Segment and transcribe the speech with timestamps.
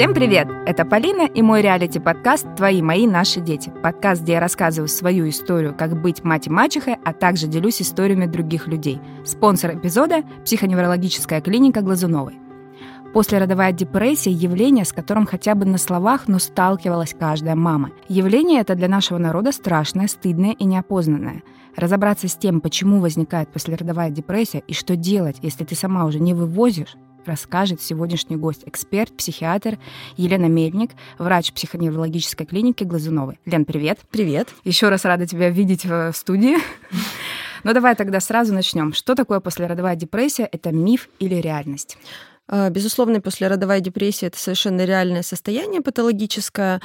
[0.00, 0.48] Всем привет!
[0.64, 3.70] Это Полина и мой реалити-подкаст «Твои, мои, наши дети».
[3.82, 8.24] Подкаст, где я рассказываю свою историю, как быть мать и мачехой, а также делюсь историями
[8.24, 8.98] других людей.
[9.26, 12.38] Спонсор эпизода– психоневрологическая клиника Глазуновой.
[13.12, 17.90] Послеродовая депрессия– явление, с которым хотя бы на словах, но сталкивалась каждая мама.
[18.08, 21.42] Явление это для нашего народа страшное, стыдное и неопознанное.
[21.76, 26.32] Разобраться с тем, почему возникает послеродовая депрессия и что делать, если ты сама уже не
[26.32, 26.96] вывозишь,
[27.30, 29.78] расскажет сегодняшний гость, эксперт, психиатр
[30.16, 33.38] Елена Мельник, врач психоневрологической клиники Глазуновой.
[33.46, 34.00] Лен, привет.
[34.10, 34.48] Привет.
[34.64, 36.56] Еще раз рада тебя видеть в студии.
[37.62, 38.94] Ну давай тогда сразу начнем.
[38.94, 40.48] Что такое послеродовая депрессия?
[40.50, 41.98] Это миф или реальность?
[42.48, 46.80] А, безусловно, послеродовая депрессия это совершенно реальное состояние патологическое.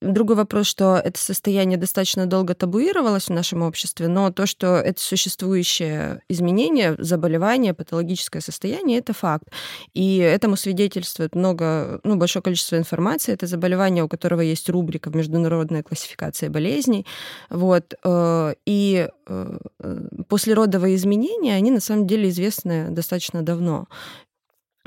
[0.00, 5.00] Другой вопрос, что это состояние достаточно долго табуировалось в нашем обществе, но то, что это
[5.00, 9.48] существующее изменение, заболевание, патологическое состояние, это факт.
[9.94, 13.32] И этому свидетельствует много, ну, большое количество информации.
[13.32, 17.04] Это заболевание, у которого есть рубрика в международной классификации болезней.
[17.50, 17.94] Вот.
[18.04, 19.58] Э, и э,
[20.28, 23.88] послеродовые изменения, они на самом деле известны достаточно давно.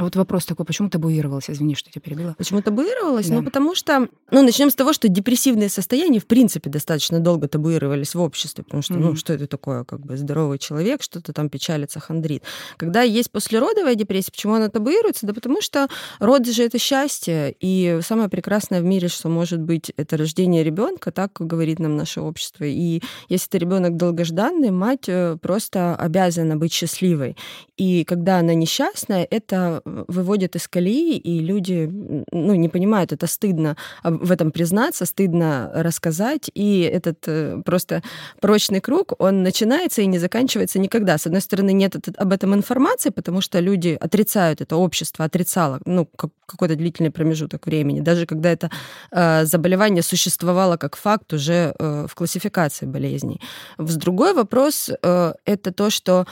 [0.02, 1.48] А вот вопрос такой, почему табуировалось?
[1.48, 2.34] Извини, что тебя перебила.
[2.36, 3.28] Почему табуировалось?
[3.28, 3.36] Да.
[3.36, 4.08] Ну, потому что...
[4.32, 8.82] Ну, начнем с того, что депрессивные состояния, в принципе, достаточно долго табуировались в обществе, потому
[8.82, 9.00] что, mm-hmm.
[9.00, 12.42] ну, что это такое, как бы, здоровый человек, что-то там печалится, хандрит.
[12.78, 15.28] Когда есть послеродовая депрессия, почему она табуируется?
[15.28, 19.94] Да потому что роды же это счастье, и самое прекрасное в мире, что может быть,
[19.98, 22.64] это рождение ребенка, так говорит нам наше общество.
[22.64, 27.38] И если это ребенок долгожданный, мать э, просто обязана быть счастливой.
[27.78, 31.90] И когда она несчастная, это выводит из колеи, и люди
[32.32, 38.02] ну, не понимают, это стыдно в этом признаться, стыдно рассказать, и этот э, просто
[38.40, 41.18] прочный круг, он начинается и не заканчивается никогда.
[41.18, 46.08] С одной стороны, нет об этом информации, потому что люди отрицают это, общество отрицало ну,
[46.46, 48.70] какой-то длительный промежуток времени, даже когда это
[49.12, 53.42] э, заболевание существовало как факт уже э, в классификации болезней.
[53.78, 56.26] С другой вопрос это то, что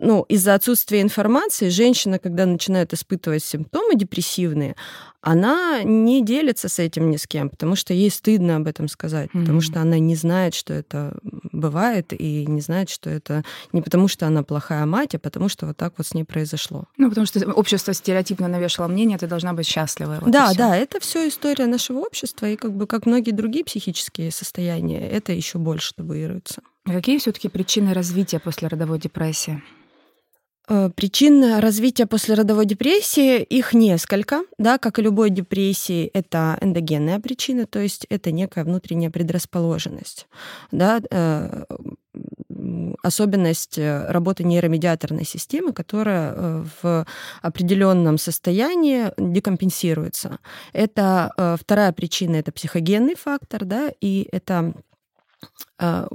[0.00, 4.74] ну, из-за отсутствия информации женщина, когда начинает начинает испытывать симптомы депрессивные,
[5.20, 9.30] она не делится с этим ни с кем, потому что ей стыдно об этом сказать,
[9.30, 9.40] mm-hmm.
[9.40, 11.16] потому что она не знает, что это
[11.52, 15.66] бывает, и не знает, что это не потому, что она плохая мать, а потому что
[15.66, 16.84] вот так вот с ней произошло.
[16.96, 20.18] Ну, потому что общество стереотипно навешало мнение, ты должна быть счастлива.
[20.20, 24.30] Вот да, да, это все история нашего общества, и как бы как многие другие психические
[24.30, 26.62] состояния, это еще больше табуируется.
[26.84, 29.62] А какие все-таки причины развития после родовой депрессии?
[30.68, 37.66] Э, причин развития послеродовой депрессии их несколько, да, как и любой депрессии, это эндогенная причина,
[37.66, 40.26] то есть это некая внутренняя предрасположенность,
[40.70, 41.64] да, э,
[43.02, 47.06] особенность э, работы нейромедиаторной системы, которая в
[47.40, 50.38] определенном состоянии декомпенсируется.
[50.72, 54.74] Это вторая причина, это психогенный фактор, да, и это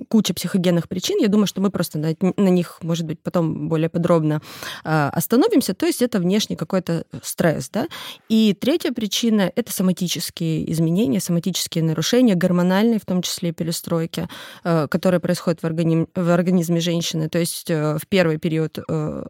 [0.09, 1.17] куча психогенных причин.
[1.19, 4.41] Я думаю, что мы просто на, на них, может быть, потом более подробно
[4.83, 5.73] а, остановимся.
[5.73, 7.69] То есть это внешний какой-то стресс.
[7.69, 7.87] Да?
[8.29, 14.27] И третья причина— это соматические изменения, соматические нарушения, гормональные, в том числе перестройки,
[14.63, 17.29] а, которые происходят в, органи- в организме женщины.
[17.29, 19.23] То есть э, в первый период, э,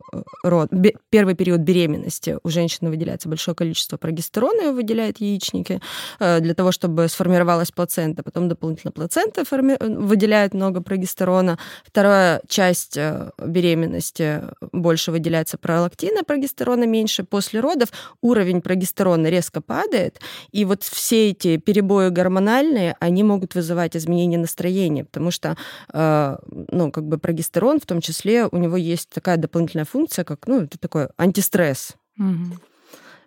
[0.43, 0.69] род,
[1.09, 5.79] первый период беременности у женщины выделяется большое количество прогестерона, его выделяют яичники,
[6.19, 8.23] э, для того, чтобы сформировалась плацента.
[8.23, 11.57] Потом дополнительно плацента выделяется выделяет много прогестерона.
[11.83, 14.41] Вторая часть э, беременности
[14.71, 17.25] больше выделяется пролактина, прогестерона меньше.
[17.25, 17.89] После родов
[18.21, 20.21] уровень прогестерона резко падает,
[20.53, 25.57] и вот все эти перебои гормональные, они могут вызывать изменения настроения, потому что,
[25.93, 26.37] э,
[26.71, 30.61] ну, как бы прогестерон, в том числе, у него есть такая дополнительная функция, как, ну,
[30.61, 31.95] это такой антистресс.
[32.17, 32.59] Угу.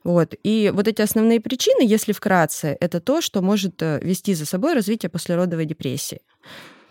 [0.05, 0.35] Вот.
[0.45, 4.75] И вот эти основные причины, если вкратце, это то, что может э, вести за собой
[4.75, 6.21] развитие послеродовой депрессии.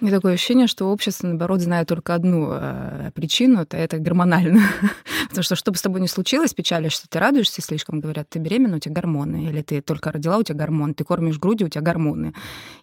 [0.01, 4.61] Меня такое ощущение, что общество, наоборот, знает только одну э, причину, это, это гормонально.
[5.29, 8.75] Потому что что бы с тобой ни случилось, печалишься, ты радуешься слишком, говорят, ты беременна,
[8.75, 11.81] у тебя гормоны, или ты только родила, у тебя гормоны, ты кормишь грудью, у тебя
[11.81, 12.33] гормоны.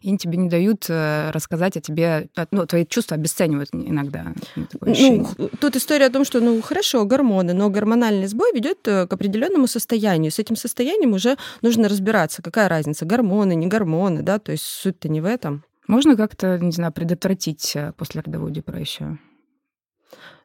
[0.01, 4.33] И тебе не дают э, рассказать о тебе, ну, твои чувства обесценивают иногда.
[4.57, 5.29] Ну,
[5.61, 9.67] тут история о том, что, ну, хорошо, гормоны, но гормональный сбой ведет э, к определенному
[9.67, 10.31] состоянию.
[10.31, 15.11] С этим состоянием уже нужно разбираться, какая разница, гормоны, не гормоны, да, то есть суть-то
[15.11, 15.63] не в этом.
[15.89, 19.19] Можно как-то, не знаю, предотвратить э, послеродовую депрессию?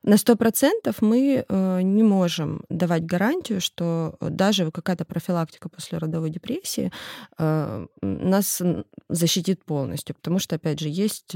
[0.03, 6.29] На сто процентов мы э, не можем давать гарантию, что даже какая-то профилактика после родовой
[6.29, 6.91] депрессии
[7.37, 8.61] э, нас
[9.09, 11.35] защитит полностью, потому что, опять же, есть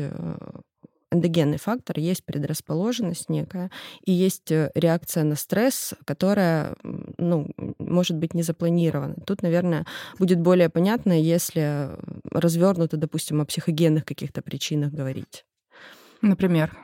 [1.12, 3.70] эндогенный фактор, есть предрасположенность некая,
[4.06, 6.76] и есть э, реакция на стресс, которая,
[7.18, 7.50] ну,
[7.80, 9.16] может быть не запланирована.
[9.26, 9.86] Тут, наверное,
[10.18, 11.90] будет более понятно, если
[12.32, 15.46] развернуто, допустим, о психогенных каких-то причинах говорить.
[16.22, 16.78] Например?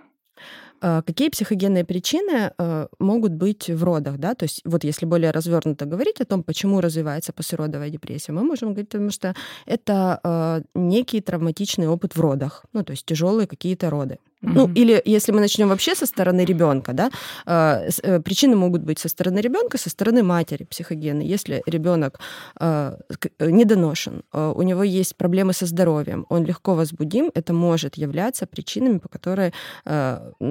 [0.82, 4.36] А, какие психогенные причины э, могут быть в родах, да?
[4.36, 8.70] То есть вот если более развернуто говорить о том, почему развивается послеродовая депрессия, мы можем
[8.70, 9.34] говорить, потому что
[9.66, 14.20] это э, некий травматичный опыт в родах, ну то есть тяжелые какие-то роды.
[14.44, 14.54] Mm-hmm.
[14.54, 17.10] Ну, или если мы начнем вообще со стороны ребенка, да,
[17.48, 21.22] э, э, причины могут быть со стороны ребенка, со стороны матери психогены.
[21.22, 22.19] Если ребенок
[22.60, 22.98] э,
[23.39, 29.10] недоношен, у него есть проблемы со здоровьем, он легко возбудим, это может являться причинами, по
[29.10, 29.54] которой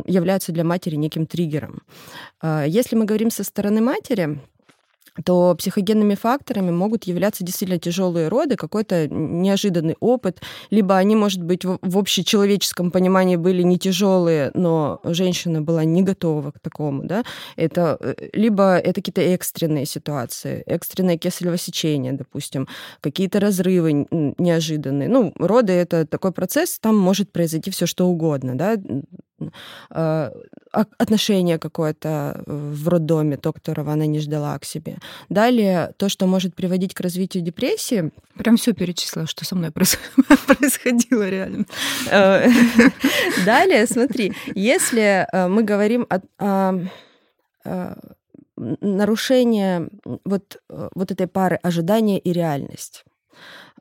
[0.07, 1.83] являются для матери неким триггером.
[2.67, 4.41] Если мы говорим со стороны матери,
[5.25, 10.41] то психогенными факторами могут являться действительно тяжелые роды, какой-то неожиданный опыт,
[10.71, 16.51] либо они, может быть, в общечеловеческом понимании были не тяжелые, но женщина была не готова
[16.51, 17.25] к такому, да,
[17.57, 22.69] это э, либо это какие-то экстренные ситуации, экстренное кесарево сечение, допустим,
[23.01, 24.07] какие-то разрывы
[24.39, 25.09] неожиданные.
[25.09, 28.77] Ну, роды— это такой процесс, там может произойти все что угодно, да,
[30.71, 34.99] отношение какое-то в роддоме, то, которого она не ждала к себе.
[35.29, 38.13] Далее, то, что может приводить к развитию депрессии.
[38.37, 39.71] Прям все перечислила, что со мной
[40.47, 41.67] происходило реально.
[42.11, 42.49] Э,
[43.45, 46.07] далее, смотри, если э, мы говорим
[46.39, 46.75] о
[47.65, 47.95] э,
[48.57, 49.89] нарушении
[50.25, 53.05] вот, вот этой пары ожидания и реальность.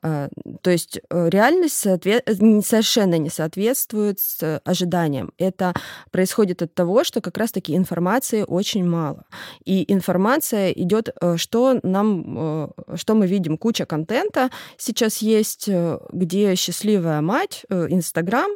[0.05, 0.29] А,
[0.61, 5.31] то есть э, реальность совершенно не соответствует с ожиданием.
[5.39, 5.73] Это
[6.11, 9.25] происходит от того, что как раз-таки информации очень мало.
[9.63, 12.67] И информация идет, э, что нам, э,
[12.97, 15.69] что мы видим, куча контента сейчас есть,
[16.11, 18.51] где счастливая мать, Инстаграм,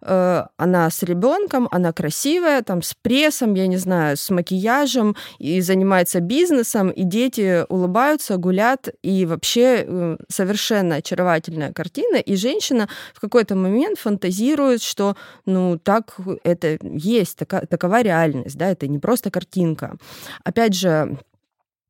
[0.00, 6.20] она с ребенком, она красивая, там с прессом, я не знаю, с макияжем и занимается
[6.20, 13.54] бизнесом, и дети улыбаются, гулят, и вообще совершенно совершенно очаровательная картина, и женщина в какой-то
[13.54, 15.16] момент фантазирует, что,
[15.46, 19.96] ну, так это есть, така, такова реальность, да, это не просто картинка.
[20.44, 21.18] Опять же,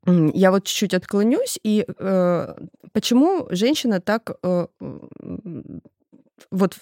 [0.06, 2.54] я вот чуть-чуть отклонюсь, и э,
[2.92, 4.66] почему женщина так э,
[6.50, 6.76] вот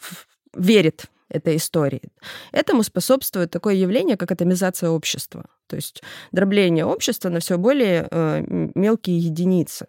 [0.54, 2.02] верит этой истории.
[2.52, 5.44] Этому способствует такое явление, как атомизация общества.
[5.70, 8.42] То есть дробление общества на все более э,
[8.74, 9.86] мелкие единицы.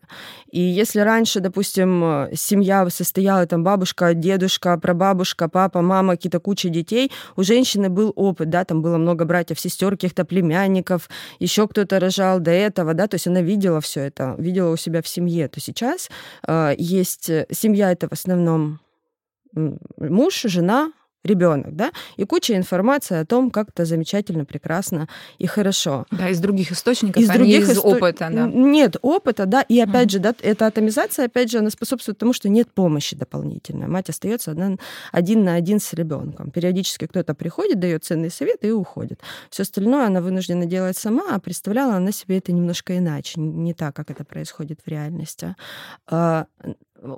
[0.52, 7.12] И если раньше, допустим, семья состояла там бабушка, дедушка, прабабушка, папа, мама, какие-то куча детей,
[7.36, 11.10] у женщины был опыт, да, там было много братьев, сестер, каких-то племянников,
[11.40, 15.02] еще кто-то рожал до этого, да, то есть она видела все это, видела у себя
[15.02, 15.48] в семье.
[15.48, 16.10] То сейчас
[16.48, 18.80] э, есть семья это в основном
[19.98, 20.92] муж, жена,
[21.24, 25.08] ребенок, да, и куча информации о том, как это замечательно, прекрасно
[25.38, 26.06] и хорошо.
[26.12, 27.88] Да, из других источников, из а других из исто...
[27.88, 28.48] опыта, да.
[28.48, 30.12] Нет опыта, да, и опять mm.
[30.12, 33.88] же, да, эта атомизация, опять же, она способствует тому, что нет помощи дополнительной.
[33.88, 34.78] Мать остается одна,
[35.12, 36.52] один на один с ребенком.
[36.52, 39.20] Периодически кто-то приходит, дает ценный совет и уходит.
[39.50, 43.96] Все остальное она вынуждена делать сама, а представляла она себе это немножко иначе, не так,
[43.96, 45.56] как это происходит в реальности.
[46.08, 46.46] А,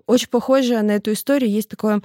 [0.05, 2.01] очень похоже на эту историю есть такое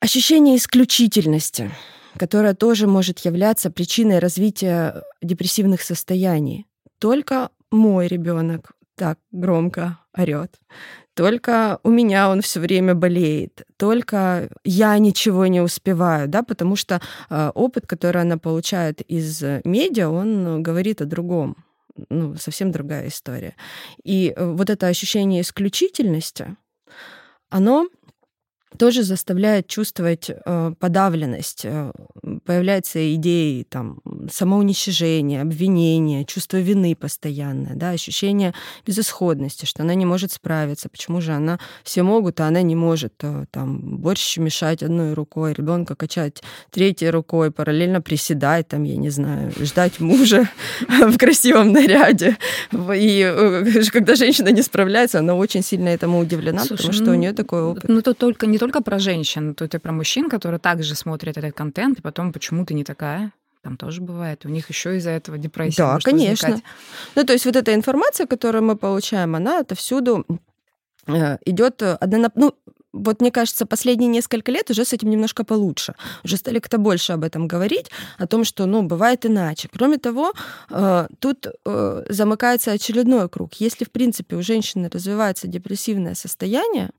[0.00, 1.70] Ощущение исключительности,
[2.16, 6.66] которое тоже может являться причиной развития депрессивных состояний.
[6.98, 10.54] Только мой ребенок так громко орет.
[11.14, 13.62] Только у меня он все время болеет.
[13.76, 20.10] Только я ничего не успеваю, да, потому что э, опыт, который она получает из медиа,
[20.10, 21.56] он говорит о другом.
[22.08, 23.56] Ну, совсем другая история.
[24.04, 26.56] И вот это ощущение исключительности,
[27.50, 27.88] оно
[28.76, 31.62] тоже заставляет чувствовать э, подавленность.
[31.64, 31.92] Э,
[32.44, 38.54] появляются идеи там, самоуничижения, обвинения, чувство вины постоянное, да, ощущение
[38.86, 40.88] безысходности, что она не может справиться.
[40.88, 45.54] Почему же она все могут, а она не может э, там, борщ мешать одной рукой,
[45.54, 50.48] ребенка качать третьей рукой, параллельно приседать, там, я не знаю, ждать мужа
[50.88, 52.36] в красивом наряде.
[52.72, 57.14] И э, когда женщина не справляется, она очень сильно этому удивлена, потому что ну, у
[57.14, 57.84] нее такой опыт.
[57.88, 61.54] Ну, то только не только про женщин, тут и про мужчин, которые также смотрят этот
[61.54, 63.32] контент, и потом почему ты не такая.
[63.62, 64.44] Там тоже бывает.
[64.44, 65.82] У них еще из-за этого депрессия.
[65.82, 66.48] Да, конечно.
[66.48, 66.70] Возникать.
[67.16, 70.24] Ну, то есть вот эта информация, которую мы получаем, она отовсюду
[71.06, 72.54] э, идет одна, ну,
[72.92, 75.94] вот мне кажется, последние несколько лет уже с этим немножко получше.
[76.24, 79.68] Уже стали как-то больше об этом говорить, о том, что, ну, бывает иначе.
[79.72, 80.32] Кроме того,
[80.70, 83.54] э, тут э, замыкается очередной круг.
[83.54, 86.90] Если, в принципе, у женщины развивается депрессивное состояние,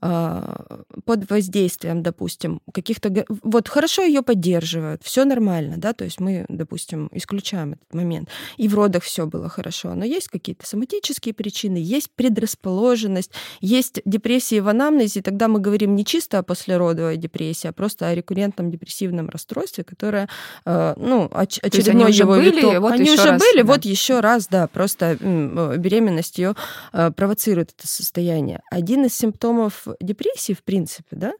[0.00, 3.24] под воздействием, допустим, каких-то...
[3.42, 8.28] Вот хорошо ее поддерживают, все нормально, да, то есть мы, допустим, исключаем этот момент.
[8.56, 14.60] И в родах все было хорошо, но есть какие-то соматические причины, есть предрасположенность, есть депрессии
[14.60, 19.28] в анамнезе, тогда мы говорим не чисто о послеродовой депрессии, а просто о рекуррентном депрессивном
[19.28, 20.28] расстройстве, которое,
[20.64, 22.80] э, ну, оч- очередной его были, виток.
[22.80, 23.72] Вот они уже раз, были, да.
[23.72, 26.54] вот еще раз, да, просто беременность ее
[26.92, 28.60] э, провоцирует это состояние.
[28.70, 31.32] Один из симптомов депрессии, в принципе, да,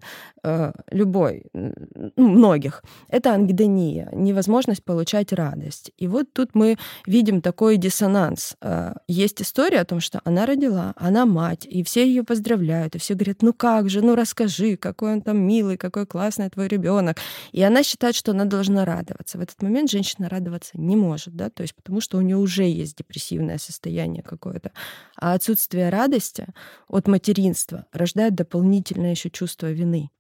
[0.91, 5.93] любой, ну, многих, это ангидония, невозможность получать радость.
[5.97, 6.77] И вот тут мы
[7.07, 8.57] видим такой диссонанс.
[8.61, 12.99] Э, есть история о том, что она родила, она мать, и все ее поздравляют, и
[12.99, 17.19] все говорят, ну как же, ну расскажи, какой он там милый, какой классный твой ребенок.
[17.53, 19.39] И она считает, что она должна радоваться.
[19.39, 22.65] В этот момент женщина радоваться не может, да, то есть потому что у нее уже
[22.65, 24.73] есть депрессивное состояние какое-то.
[25.17, 26.47] А отсутствие радости
[26.89, 30.11] от материнства рождает дополнительное еще чувство вины.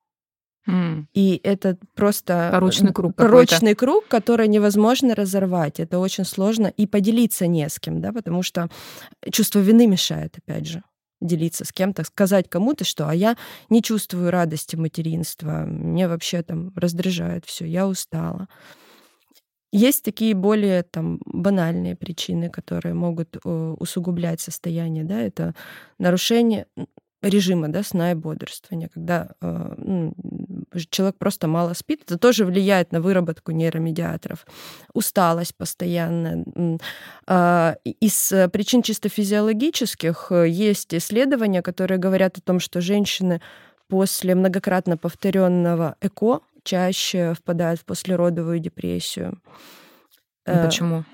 [0.68, 1.06] Mm.
[1.14, 5.80] И это просто порочный круг, порочный круг, который невозможно разорвать.
[5.80, 8.68] Это очень сложно и поделиться не с кем, да, потому что
[9.32, 10.82] чувство вины мешает, опять же
[11.20, 13.36] делиться с кем-то, сказать кому-то, что а я
[13.70, 18.48] не чувствую радости материнства, мне вообще там раздражает все, я устала.
[19.72, 25.54] Есть такие более там банальные причины, которые могут э, усугублять состояние, да, это
[25.98, 26.66] нарушение
[27.22, 30.10] режима да, сна и бодрствования, когда э,
[30.90, 34.46] человек просто мало спит, это тоже влияет на выработку нейромедиаторов.
[34.92, 36.44] Усталость постоянная.
[37.26, 43.40] Э, из причин чисто физиологических э, есть исследования, которые говорят о том, что женщины
[43.88, 49.40] после многократно повторенного ЭКО чаще впадают в послеродовую депрессию.
[50.44, 51.04] Э, почему?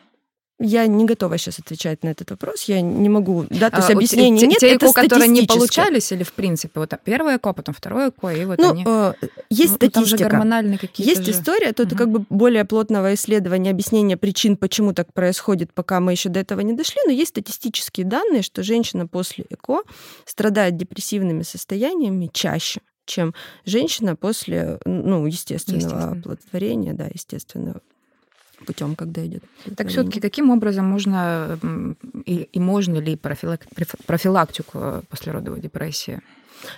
[0.60, 2.64] Я не готова сейчас отвечать на этот вопрос.
[2.64, 3.44] Я не могу.
[3.50, 4.60] Да, то есть а, объяснений те, нет.
[4.60, 8.44] Те ЭКО, которые не получались, или в принципе вот первое ЭКО, потом второе ЭКО, и
[8.44, 8.84] вот ну, они...
[8.86, 9.14] Э,
[9.50, 9.90] есть ну, статистика.
[9.90, 11.32] Там же гормональные какие-то Есть же...
[11.32, 11.88] история, то угу.
[11.88, 16.38] это как бы более плотного исследования, объяснения причин, почему так происходит, пока мы еще до
[16.38, 17.00] этого не дошли.
[17.04, 19.82] Но есть статистические данные, что женщина после ЭКО
[20.24, 23.34] страдает депрессивными состояниями чаще чем
[23.66, 27.82] женщина после ну, естественного оплодотворения, да, естественного
[28.64, 29.42] путем, когда идет.
[29.76, 31.58] Так все-таки каким образом можно
[32.26, 33.66] и, и можно ли профилак,
[34.06, 36.20] профилактику послеродовой депрессии?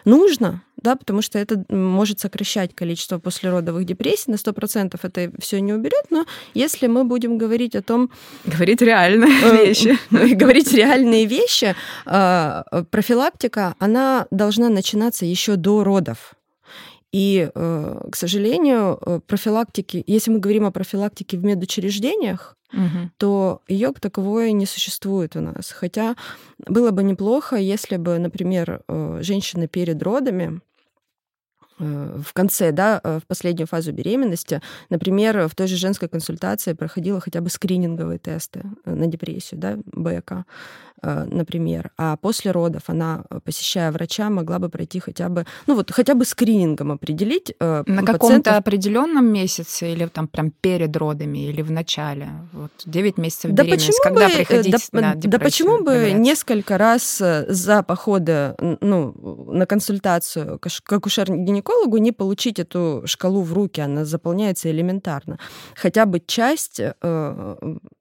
[0.04, 4.30] Нужно, да, потому что это может сокращать количество послеродовых депрессий.
[4.30, 8.10] На 100% это все не уберет, но если мы будем говорить о том...
[8.44, 9.98] Говорить реальные э, вещи.
[10.34, 11.74] Говорить реальные вещи,
[12.04, 16.34] профилактика, она должна начинаться еще до родов.
[17.16, 23.10] И, э, к сожалению, э, профилактики, если мы говорим о профилактике в медучреждениях, угу.
[23.16, 25.70] то ее к таковой не существует у нас.
[25.70, 26.14] Хотя
[26.58, 30.60] было бы неплохо, если бы, например, э, женщины перед родами
[31.78, 37.40] в конце, да, в последнюю фазу беременности, например, в той же женской консультации проходила хотя
[37.40, 40.44] бы скрининговые тесты на депрессию, да, БК.
[41.02, 45.74] Э, например, а после родов она, э, посещая врача, могла бы пройти хотя бы, ну
[45.74, 47.52] вот хотя бы скринингом определить.
[47.60, 52.28] Э, На каком-то определенном месяце или там прям перед родами или в начале?
[52.52, 55.30] Вот 9 месяцев да беременности, когда бы, приходить да, на депрессию?
[55.30, 56.18] Да почему бы говорят?
[56.18, 59.14] несколько раз за походы ну,
[59.52, 61.65] на консультацию к акушер-гинекологу
[61.98, 65.38] не получить эту шкалу в руки, она заполняется элементарно.
[65.74, 66.80] Хотя бы часть,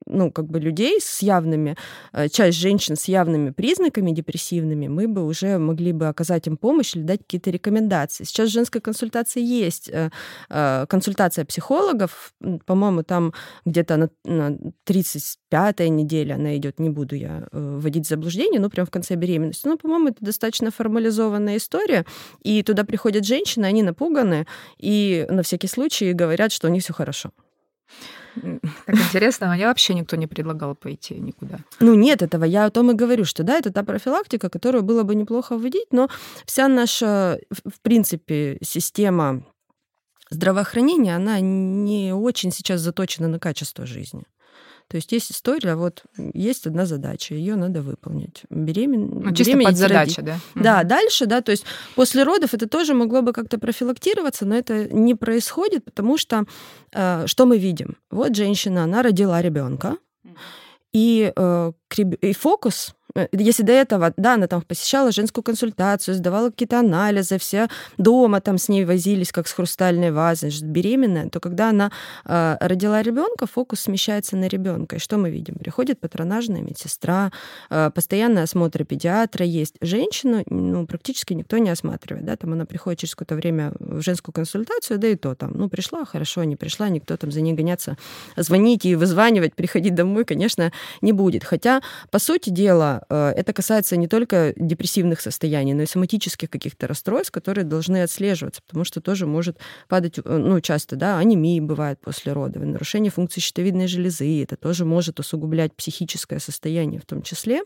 [0.06, 1.76] ну, как бы людей с явными,
[2.30, 7.02] часть женщин с явными признаками депрессивными, мы бы уже могли бы оказать им помощь или
[7.02, 8.24] дать какие-то рекомендации.
[8.24, 10.10] Сейчас в женской консультации есть э,
[10.50, 12.32] э, консультация психологов,
[12.64, 13.32] по-моему, там
[13.64, 18.70] где-то на, на 35-я неделя она идет, не буду я э, вводить в заблуждение, ну,
[18.70, 19.66] прям в конце беременности.
[19.66, 22.04] Но, по-моему, это достаточно формализованная история,
[22.42, 24.46] и туда приходят женщины, они напуганы,
[24.78, 27.30] и на всякий случай говорят, что у них все хорошо.
[28.86, 31.58] Так интересно, а мне вообще никто не предлагал пойти никуда.
[31.80, 35.02] Ну нет этого, я о том и говорю, что да, это та профилактика, которую было
[35.02, 36.08] бы неплохо вводить, но
[36.44, 39.42] вся наша, в принципе, система
[40.30, 44.24] здравоохранения, она не очень сейчас заточена на качество жизни.
[44.88, 48.42] То есть есть история, вот есть одна задача, ее надо выполнить.
[48.50, 49.20] Беремен...
[49.24, 50.38] Ну, чисто под задача, да?
[50.54, 50.88] Да, угу.
[50.88, 51.64] дальше, да, то есть
[51.94, 56.44] после родов это тоже могло бы как-то профилактироваться, но это не происходит, потому что
[56.92, 57.96] э, что мы видим?
[58.10, 59.96] Вот женщина, она родила ребенка,
[60.92, 61.72] и, э,
[62.22, 62.95] и фокус
[63.32, 67.68] если до этого, да, она там посещала женскую консультацию, сдавала какие-то анализы, все
[67.98, 71.90] дома там с ней возились, как с хрустальной вазой, беременная, то когда она
[72.24, 74.96] э, родила ребенка, фокус смещается на ребенка.
[74.96, 75.54] И что мы видим?
[75.54, 77.32] Приходит патронажная медсестра,
[77.70, 79.74] э, постоянные осмотры педиатра есть.
[79.80, 82.24] Женщину ну, практически никто не осматривает.
[82.24, 82.36] Да?
[82.36, 86.04] Там она приходит через какое-то время в женскую консультацию, да и то там, ну, пришла,
[86.04, 87.96] хорошо, не пришла, никто там за ней гоняться,
[88.36, 91.44] звонить и вызванивать, приходить домой, конечно, не будет.
[91.44, 91.80] Хотя,
[92.10, 97.32] по сути дела, э, это касается не только депрессивных состояний, но и соматических каких-то расстройств,
[97.32, 99.58] которые должны отслеживаться, потому что тоже может
[99.88, 104.84] падать, э, ну, часто, да, анемии бывает после родов, нарушение функции щитовидной железы, это тоже
[104.84, 107.62] может усугублять психическое состояние в том числе.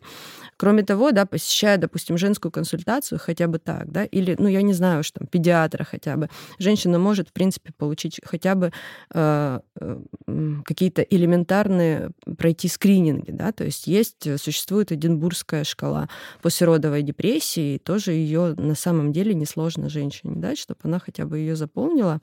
[0.57, 4.73] Кроме того, да, посещая, допустим, женскую консультацию хотя бы так, да, или, ну, я не
[4.73, 6.29] знаю, что там, педиатра хотя бы,
[6.59, 8.73] женщина может, в принципе, получить хотя бы
[9.15, 10.01] э, э,
[10.65, 14.93] какие-то элементарные, пройти скрининги, да, то есть есть, существует
[15.31, 16.09] Эдинбургская шкала
[16.43, 21.57] послеродовой депрессии, тоже ее на самом деле несложно женщине дать, чтобы она хотя бы ее
[21.57, 22.21] заполнила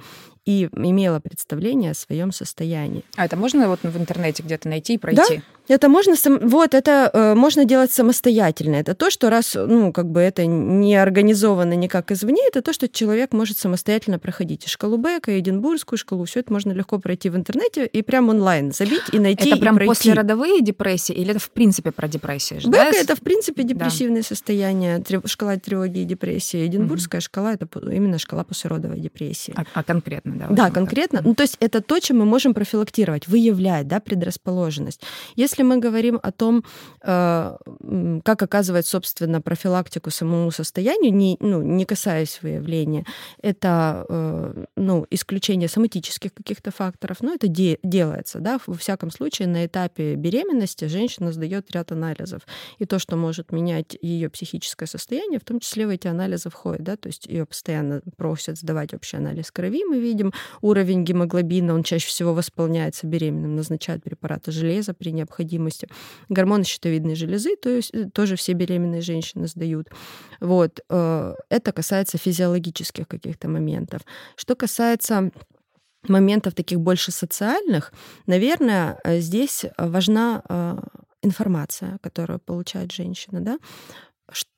[0.48, 3.04] и имела представление о своем состоянии.
[3.18, 5.22] А это можно вот в интернете где-то найти и пройти?
[5.68, 8.76] Да, это можно, вот это э, можно делать самостоятельно.
[8.76, 12.88] Это то, что раз, ну, как бы это не организовано никак извне, это то, что
[12.88, 14.66] человек может самостоятельно проходить.
[14.66, 18.30] И шкалу Бека, и Эдинбургскую шкалу, все это можно легко пройти в интернете и прям
[18.30, 19.90] онлайн забить и найти Это прям и пройти.
[19.90, 22.62] послеродовые депрессии или это в принципе про депрессию?
[22.62, 22.98] Бека да?
[22.98, 24.28] это в принципе депрессивное да.
[24.28, 26.66] состояние, шкала тревоги и депрессии.
[26.66, 27.26] Эдинбургская угу.
[27.26, 29.54] шкала это именно шкала послеродовой депрессии.
[29.58, 30.48] А, а конкретно, да?
[30.50, 31.22] Да, конкретно.
[31.24, 35.02] Ну, то есть это то, чем мы можем профилактировать, выявлять, да, предрасположенность.
[35.36, 36.64] Если мы говорим о том,
[37.04, 37.58] э,
[38.24, 43.06] как оказывать, собственно, профилактику самому состоянию, не, ну, не касаясь выявления,
[43.42, 48.40] это э, ну, исключение соматических каких-то факторов, но это де- делается.
[48.40, 48.60] Да?
[48.68, 52.42] Во всяком случае, на этапе беременности женщина сдает ряд анализов.
[52.80, 56.84] И то, что может менять ее психическое состояние, в том числе в эти анализы входит.
[56.84, 56.98] Да?
[56.98, 60.27] То есть ее постоянно просят сдавать общий анализ крови, мы видим
[60.62, 65.88] уровень гемоглобина, он чаще всего восполняется беременным, назначают препараты железа при необходимости необходимости.
[66.30, 69.88] Гормоны щитовидной железы, то есть э, тоже все беременные женщины сдают.
[70.40, 70.80] Вот.
[70.90, 74.02] Э, это касается физиологических каких-то моментов.
[74.36, 75.32] Что касается
[76.08, 77.94] моментов таких больше социальных,
[78.28, 80.44] наверное, э, здесь важна
[81.24, 83.58] информация, которую получает женщина, да,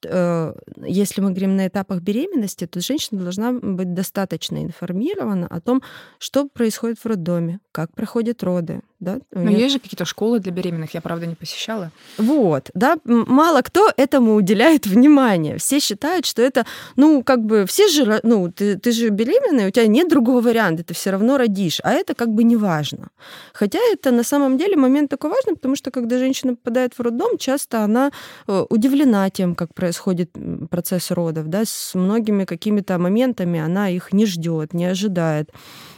[0.01, 5.83] если мы говорим на этапах беременности, то женщина должна быть достаточно информирована о том,
[6.17, 9.19] что происходит в роддоме, как проходят роды, да?
[9.31, 9.59] Но нее...
[9.59, 11.91] есть же какие-то школы для беременных, я, правда, не посещала.
[12.17, 15.57] Вот, да, мало кто этому уделяет внимание.
[15.57, 16.65] Все считают, что это,
[16.95, 20.83] ну, как бы, все же, ну, ты, ты же беременная, у тебя нет другого варианта,
[20.83, 23.09] ты все равно родишь, а это как бы не важно.
[23.53, 27.37] Хотя это на самом деле момент такой важный, потому что когда женщина попадает в роддом,
[27.37, 28.11] часто она
[28.47, 30.31] э, удивлена тем, как происходит
[30.69, 35.51] процесс родов, да, с многими какими-то моментами она их не ждет, не ожидает.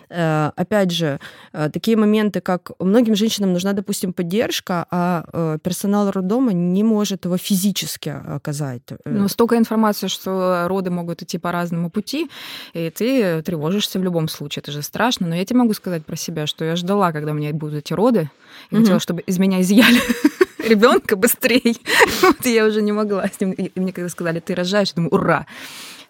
[0.09, 1.19] Э, опять же,
[1.53, 7.25] э, такие моменты, как многим женщинам нужна, допустим, поддержка, а э, персонал роддома не может
[7.25, 8.81] его физически оказать.
[9.05, 12.29] Ну, столько информации, что роды могут идти по разному пути,
[12.73, 14.61] и ты тревожишься в любом случае.
[14.61, 15.27] Это же страшно.
[15.27, 17.93] Но я тебе могу сказать про себя, что я ждала, когда у меня будут эти
[17.93, 18.29] роды,
[18.71, 18.83] и угу.
[18.83, 19.99] хотела, чтобы из меня изъяли
[20.67, 21.75] ребенка быстрее.
[22.21, 23.51] Вот я уже не могла с ним.
[23.51, 25.45] И мне когда сказали, ты рожаешь, я думаю, ура.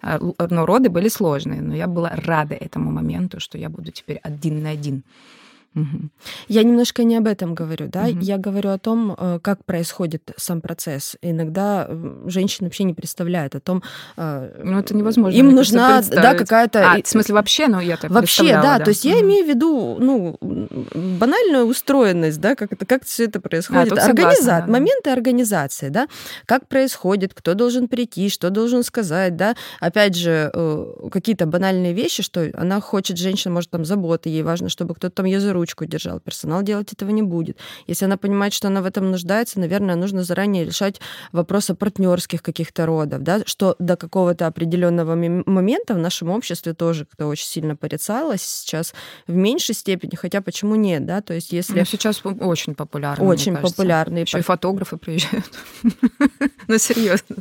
[0.02, 0.18] А,
[0.50, 4.62] но роды были сложные, но я была рада этому моменту, что я буду теперь один
[4.62, 5.02] на один.
[5.74, 6.10] Угу.
[6.48, 8.18] Я немножко не об этом говорю, да, угу.
[8.20, 11.16] я говорю о том, э, как происходит сам процесс.
[11.22, 11.88] Иногда
[12.26, 13.82] женщины вообще не представляют о том,
[14.16, 15.36] э, ну это невозможно.
[15.36, 16.92] Им нужна, да, какая-то.
[16.92, 19.14] А, в смысле вообще, ну я так вообще, да, да, то есть угу.
[19.14, 24.04] я имею в виду, ну банальную устроенность, да, как это, как все это происходит, а,
[24.04, 24.66] организация, да.
[24.66, 26.06] моменты организации, да,
[26.44, 32.22] как происходит, кто должен прийти, что должен сказать, да, опять же э, какие-то банальные вещи,
[32.22, 35.86] что она хочет, женщина может там заботы, ей важно, чтобы кто-то там ее за ручку
[35.86, 36.18] держал.
[36.18, 37.58] Персонал делать этого не будет.
[37.86, 42.42] Если она понимает, что она в этом нуждается, наверное, нужно заранее решать вопрос о партнерских
[42.42, 47.76] каких-то родов, да, что до какого-то определенного момента в нашем обществе тоже кто очень сильно
[47.76, 48.94] порицалось, сейчас
[49.28, 51.78] в меньшей степени, хотя почему нет, да, то есть если...
[51.78, 54.18] Ну, сейчас очень популярно, Очень популярно.
[54.18, 55.50] Еще и фотографы приезжают.
[56.68, 57.36] Ну, серьезно,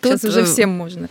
[0.00, 1.08] сейчас уже э, всем можно.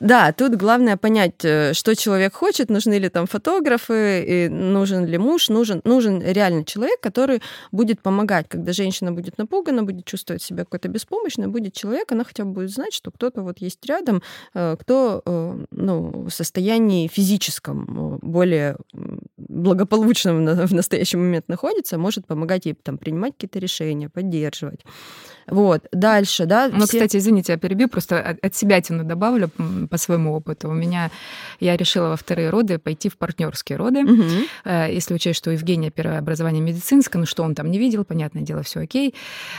[0.00, 5.18] Да, тут главное понять, э, что человек хочет, нужны ли там фотографы, и нужен ли
[5.18, 10.64] муж, нужен, нужен реально человек, который будет помогать, когда женщина будет напугана, будет чувствовать себя
[10.64, 14.22] какой-то беспомощной, будет человек, она хотя бы будет знать, что кто-то вот есть рядом,
[14.54, 18.76] э, кто э, ну, в состоянии физическом более
[19.36, 24.80] благополучном в настоящий момент находится, может помогать ей там принимать какие-то решения, поддерживать.
[25.50, 26.68] Вот, дальше, да.
[26.68, 26.98] Ну, все...
[26.98, 29.50] кстати, извините, я перебью, просто от, от себя тяну добавлю
[29.90, 30.68] по своему опыту.
[30.68, 31.10] У меня,
[31.60, 34.04] я решила во вторые роды пойти в партнерские роды.
[34.04, 34.24] Угу.
[34.88, 38.42] Если учесть, что у Евгения первое образование медицинское, ну что он там не видел, понятное
[38.42, 39.14] дело, все окей.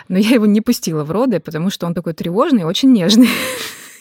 [0.08, 3.30] Но я его не пустила в роды, потому что он такой тревожный, очень нежный.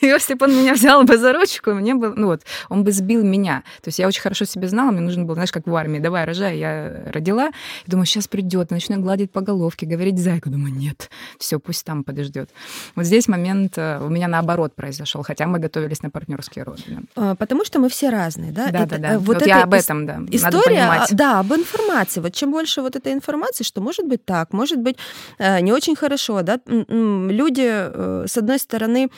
[0.06, 3.22] если бы он меня взял бы за ручку, мне бы, ну вот, он бы сбил
[3.22, 3.62] меня.
[3.82, 6.24] То есть я очень хорошо себе знала, мне нужно было, знаешь, как в армии, давай,
[6.24, 6.58] рожай.
[6.58, 7.50] Я родила,
[7.86, 10.50] думаю, сейчас придет, начну гладить по головке, говорить зайку.
[10.50, 12.50] Думаю, нет, все, пусть там подождет.
[12.96, 16.82] Вот здесь момент э, у меня наоборот произошел, хотя мы готовились на партнерские роды.
[17.16, 18.70] А, потому что мы все разные, да?
[18.70, 19.18] Да, это, да, да.
[19.18, 20.20] Вот, вот я об этом, да.
[20.30, 22.20] История, да, об информации.
[22.20, 24.96] Вот чем больше вот этой информации, что может быть так, может быть
[25.38, 26.58] э, не очень хорошо, да?
[26.66, 29.08] Люди, э, с одной стороны, Э,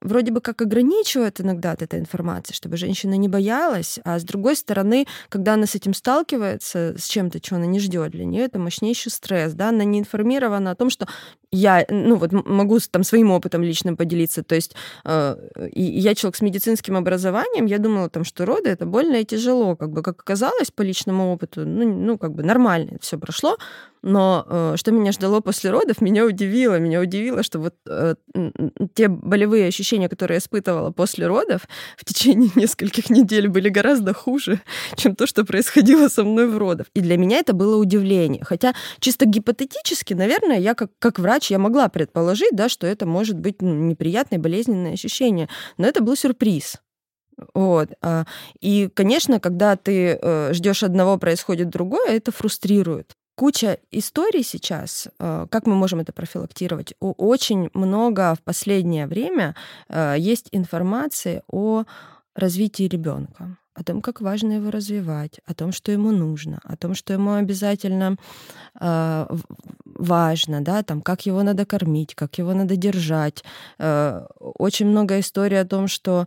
[0.00, 4.56] вроде бы как ограничивает иногда от этой информации, чтобы женщина не боялась, а с другой
[4.56, 8.58] стороны, когда она с этим сталкивается, с чем-то, чего она не ждет, для нее это
[8.58, 11.06] мощнейший стресс, да, она не информирована о том, что
[11.52, 15.36] я, ну вот могу там своим опытом личным поделиться, то есть э,
[15.74, 19.90] я человек с медицинским образованием, я думала там, что роды это больно и тяжело, как
[19.90, 23.56] бы как оказалось по личному опыту, ну, ну как бы нормально все прошло,
[24.02, 26.78] но э, что меня ждало после родов, меня удивило.
[26.78, 28.14] Меня удивило, что вот э,
[28.94, 31.62] те болевые ощущения, которые я испытывала после родов,
[31.96, 34.60] в течение нескольких недель были гораздо хуже,
[34.96, 36.86] чем то, что происходило со мной в родах.
[36.94, 38.42] И для меня это было удивление.
[38.44, 43.38] Хотя чисто гипотетически, наверное, я как, как врач, я могла предположить, да, что это может
[43.38, 45.48] быть ну, неприятное болезненное ощущение.
[45.78, 46.76] Но это был сюрприз.
[47.54, 47.90] Вот.
[48.02, 48.24] А,
[48.60, 55.08] и, конечно, когда ты э, ждешь одного, происходит другое, это фрустрирует куча историй сейчас.
[55.18, 56.92] Э, как мы можем это профилактировать?
[57.00, 59.56] Очень много в последнее время
[59.88, 61.84] э, есть информации о
[62.34, 66.94] развитии ребенка о том, как важно его развивать, о том, что ему нужно, о том,
[66.94, 68.16] что ему обязательно
[68.80, 69.26] э,
[69.84, 73.42] важно, да, там, как его надо кормить, как его надо держать.
[73.78, 76.26] Э, очень много историй о том, что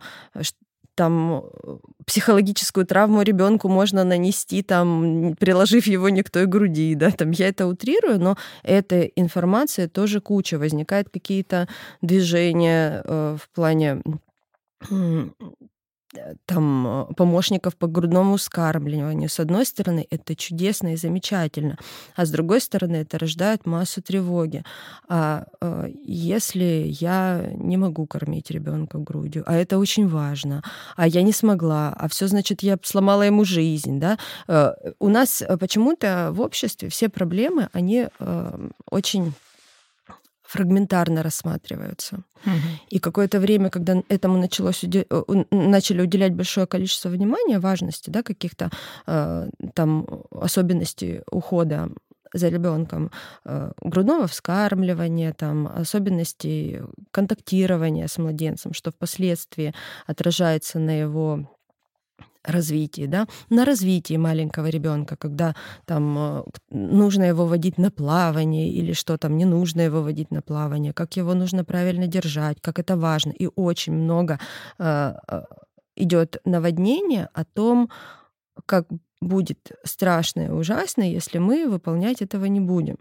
[0.95, 7.11] там э, психологическую травму ребенку можно нанести, там, приложив его не к той груди, да,
[7.11, 11.67] там я это утрирую, но этой информации тоже куча, возникают какие-то
[12.01, 14.01] движения э, в плане
[14.91, 15.29] Э,
[16.45, 19.29] там э, помощников по грудному вскармливанию.
[19.29, 21.77] С одной стороны, это чудесно и замечательно,
[22.15, 24.63] а с другой стороны, это рождает массу тревоги.
[25.07, 30.63] А э, если я не могу кормить ребенка грудью, а это очень важно,
[30.95, 34.17] а я не смогла, а все значит, я сломала ему жизнь, да?
[34.99, 38.07] У нас почему-то в обществе все проблемы, они
[38.89, 39.33] очень
[40.53, 42.23] фрагментарно рассматриваются.
[42.45, 42.69] Угу.
[42.89, 45.05] И какое-то время, когда этому началось уди...
[45.09, 48.69] Э, начали уделять большое количество внимания, важности, да, каких-то
[49.07, 51.89] э, там особенностей ухода
[52.33, 53.11] за ребенком,
[53.45, 59.73] э, грудного вскармливания, там, особенностей контактирования с младенцем, что впоследствии
[60.07, 61.49] отражается на его
[62.43, 68.93] развитии, да, на развитии маленького ребенка, когда там э, нужно его водить на плавание или
[68.93, 72.97] что там не нужно его водить на плавание, как его нужно правильно держать, как это
[72.97, 73.31] важно.
[73.31, 74.39] И очень много
[74.79, 75.43] э, э
[75.95, 77.89] идет наводнение о том,
[78.65, 78.87] как
[79.23, 82.97] будет страшно и ужасно, если мы выполнять этого не будем.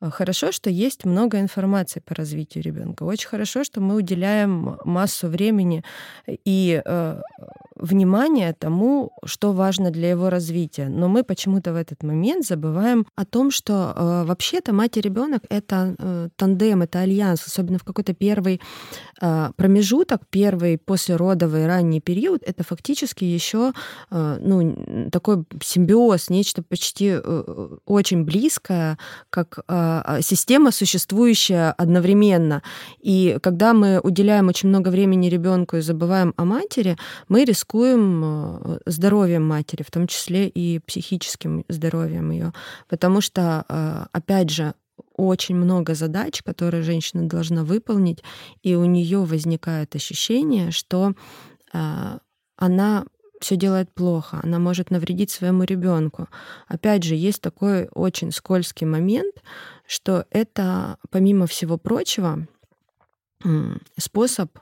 [0.00, 3.04] А, хорошо, что есть много информации по развитию ребенка.
[3.04, 5.84] Очень хорошо, что мы уделяем массу времени
[6.26, 7.20] и э,
[7.82, 10.88] внимания тому, что важно для его развития.
[10.88, 15.42] Но мы почему-то в этот момент забываем о том, что э, вообще-то мать и ребенок
[15.50, 18.60] это э, тандем, это альянс, особенно в какой-то первый
[19.20, 23.72] э, промежуток, первый послеродовый ранний период, это фактически еще
[24.10, 28.98] э, ну, такой симбиоз, нечто почти э, очень близкое,
[29.30, 32.62] как а, а, система, существующая одновременно.
[33.00, 36.96] И когда мы уделяем очень много времени ребенку и забываем о матери,
[37.28, 42.52] мы рискуем э, здоровьем матери, в том числе и психическим здоровьем ее.
[42.88, 44.74] Потому что, опять же,
[45.16, 48.22] очень много задач, которые женщина должна выполнить,
[48.62, 51.14] и у нее возникает ощущение, что
[52.56, 53.04] она
[53.42, 56.28] все делает плохо, она может навредить своему ребенку.
[56.68, 59.34] Опять же, есть такой очень скользкий момент,
[59.86, 62.46] что это, помимо всего прочего,
[63.98, 64.56] способ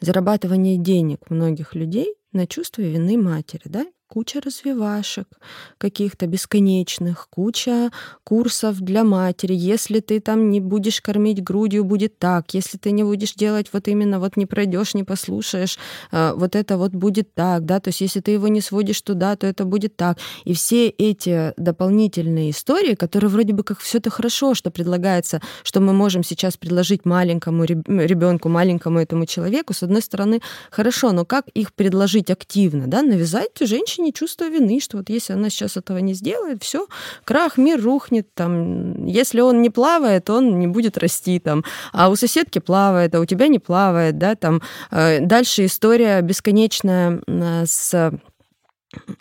[0.00, 3.86] зарабатывания денег многих людей на чувство вины матери, да?
[4.08, 5.28] Куча развивашек
[5.76, 7.90] каких-то бесконечных, куча
[8.24, 9.54] курсов для матери.
[9.54, 12.54] Если ты там не будешь кормить грудью, будет так.
[12.54, 15.78] Если ты не будешь делать вот именно, вот не пройдешь, не послушаешь,
[16.10, 19.36] э, вот это вот будет так, да, то есть если ты его не сводишь туда,
[19.36, 20.18] то это будет так.
[20.44, 25.80] И все эти дополнительные истории, которые вроде бы как все это хорошо, что предлагается, что
[25.80, 30.40] мы можем сейчас предложить маленькому ребенку, маленькому этому человеку, с одной стороны,
[30.70, 35.50] хорошо, но как их предложить активно, да, навязать женщине чувство вины, что вот если она
[35.50, 36.86] сейчас этого не сделает, все,
[37.24, 42.16] крах, мир рухнет, там, если он не плавает, он не будет расти, там, а у
[42.16, 47.20] соседки плавает, а у тебя не плавает, да, там, э, дальше история бесконечная
[47.66, 48.12] с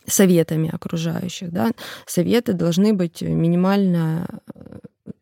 [0.05, 1.71] советами окружающих, да,
[2.05, 4.41] советы должны быть минимально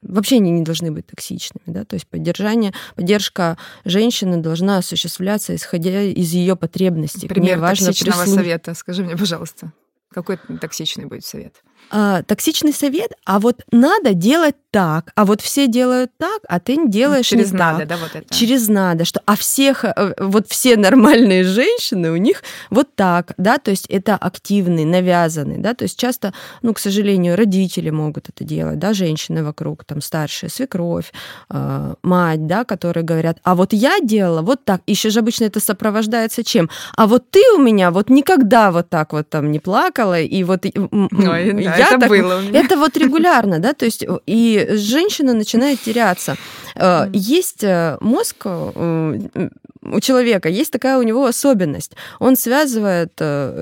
[0.07, 6.01] вообще они не должны быть токсичными, да, то есть поддержание, поддержка женщины должна осуществляться исходя
[6.01, 7.27] из ее потребностей.
[7.27, 8.39] Пример важно токсичного прислуж...
[8.39, 9.71] совета, скажи мне, пожалуйста,
[10.11, 11.63] какой токсичный будет совет?
[11.91, 16.89] А, токсичный совет, а вот надо делать так, а вот все делают так, а ты
[16.89, 17.87] делаешь Через не надо, так.
[17.87, 18.33] да, вот это.
[18.33, 23.57] Через надо, что, а всех, э, вот все нормальные женщины, у них вот так, да,
[23.57, 28.43] то есть это активный, навязанный, да, то есть часто, ну, к сожалению, родители могут это
[28.43, 31.13] делать, да, женщины вокруг, там, старшая свекровь,
[31.49, 35.59] э, мать, да, которые говорят, а вот я делала вот так, еще же обычно это
[35.59, 36.69] сопровождается чем?
[36.97, 40.65] А вот ты у меня вот никогда вот так вот там не плакала, и вот
[40.65, 42.41] Ой, да, я это так, было.
[42.53, 46.35] Это вот регулярно, да, то есть и женщина начинает теряться.
[46.75, 47.09] Mm.
[47.13, 49.49] Есть э, мозг э,
[49.81, 51.93] у человека, есть такая у него особенность.
[52.19, 53.13] Он связывает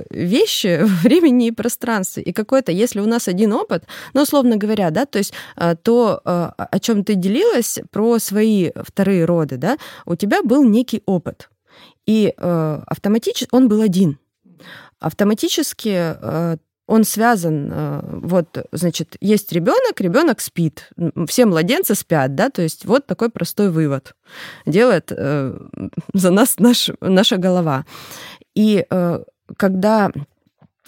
[0.09, 2.23] вещи в времени и пространстве.
[2.23, 5.33] И какой-то, если у нас один опыт, ну, условно говоря, да, то есть
[5.83, 11.49] то, о чем ты делилась, про свои вторые роды, да, у тебя был некий опыт.
[12.05, 14.17] И автоматически он был один.
[14.99, 16.15] Автоматически
[16.85, 20.89] он связан, э, вот, значит, есть ребенок, ребенок спит,
[21.27, 24.15] все младенцы спят, да, то есть вот такой простой вывод
[24.65, 25.57] делает э,
[26.13, 27.85] за нас наш, наша голова.
[28.53, 29.23] И э,
[29.57, 30.11] когда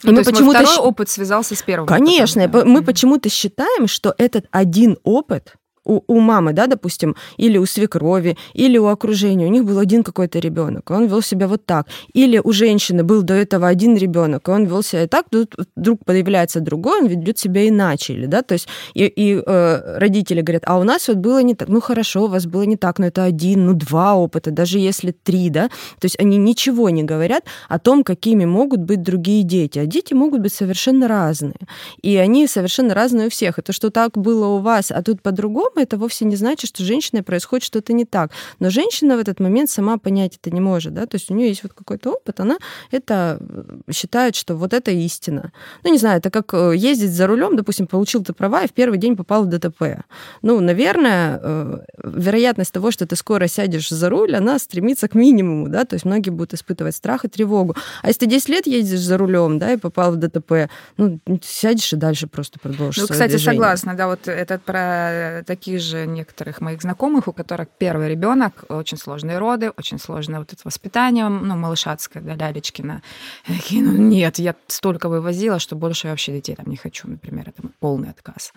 [0.04, 1.88] ну, и мы почему-то второй опыт связался с первым.
[1.88, 2.66] Конечно, опытом, да.
[2.66, 5.56] мы почему-то считаем, что этот один опыт
[5.86, 10.04] у, у мамы, да, допустим, или у свекрови, или у окружения, у них был один
[10.04, 11.88] какой-то ребенок, он вел себя вот так.
[12.14, 16.04] Или у женщины был до этого один ребенок, и он вел себя так, тут вдруг
[16.06, 20.64] появляется другой, он ведет себя иначе, или, да, то есть и, и э, родители говорят,
[20.66, 23.08] а у нас вот было не так, ну хорошо, у вас было не так, но
[23.08, 25.68] это один, ну два опыта, даже если три, да,
[26.00, 30.14] то есть они ничего не говорят о том, какими могут быть другие дети, а дети
[30.14, 31.60] могут быть совершенно разные,
[32.02, 35.22] и они совершенно разные у всех, и то, что так было у вас, а тут
[35.22, 38.32] по-другому, это вовсе не значит, что с женщиной происходит что-то не так.
[38.60, 41.50] Но женщина в этот момент сама понять это не может, да, то есть у нее
[41.50, 42.58] есть вот какой-то опыт, она
[42.92, 45.52] это э, считает, что вот это истина.
[45.84, 48.74] Ну, не знаю, это как э, ездить за рулем, допустим, получил ты права и в
[48.74, 50.04] первый день попал в ДТП.
[50.42, 55.70] Ну, наверное, э, вероятность того, что ты скоро сядешь за руль, она стремится к минимуму,
[55.70, 57.76] да, то есть многие будут испытывать страх и тревогу.
[58.02, 61.94] А если ты 10 лет ездишь за рулем, да, и попал в ДТП, ну, сядешь
[61.94, 63.60] и дальше просто продолжишь Ну, кстати, движение.
[63.60, 68.66] согласна, да, вот этот про такие таких же некоторых моих знакомых, у которых первый ребенок,
[68.70, 73.02] очень сложные роды, очень сложное вот это воспитание, ну, малышатское, да, Лялечкина.
[73.48, 77.50] такие, ну, нет, я столько вывозила, что больше я вообще детей там не хочу, например,
[77.50, 78.54] это полный отказ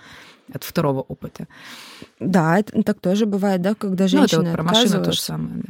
[0.54, 1.46] от второго опыта.
[2.20, 5.20] Да, это так тоже бывает, да, когда женщина ну, это вот про машину то же
[5.20, 5.62] самое,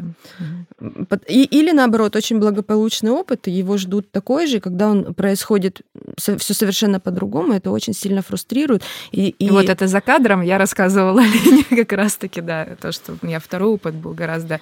[0.81, 1.18] да.
[1.29, 5.83] И, или наоборот, очень благополучный опыт, его ждут такой же, когда он происходит
[6.18, 8.83] все совершенно по-другому, это очень сильно фрустрирует.
[9.12, 9.46] И, и...
[9.46, 13.40] и вот это за кадром я рассказывала Лене как раз-таки, да, то, что у меня
[13.40, 14.61] второй опыт был гораздо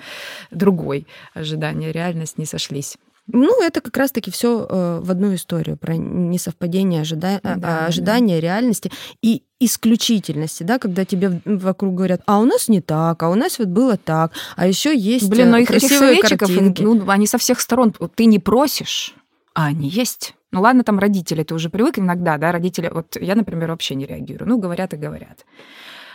[0.51, 1.07] другой.
[1.35, 2.97] Ожидания, реальность не сошлись.
[3.29, 7.41] Ну, это как раз-таки все э, в одну историю про несовпадение ожида...
[7.43, 8.41] да, ожидания, да.
[8.41, 13.35] реальности и исключительности, да, когда тебе вокруг говорят, а у нас не так, а у
[13.35, 16.83] нас вот было так, а еще есть Блин, но э, их красивые картинки.
[16.83, 17.93] Ну, они со всех сторон.
[18.15, 19.15] Ты не просишь,
[19.55, 20.35] а они есть.
[20.57, 24.07] Ну ладно, там родители, ты уже привык иногда, да, родители, вот я, например, вообще не
[24.07, 24.49] реагирую.
[24.49, 25.45] Ну, говорят и говорят.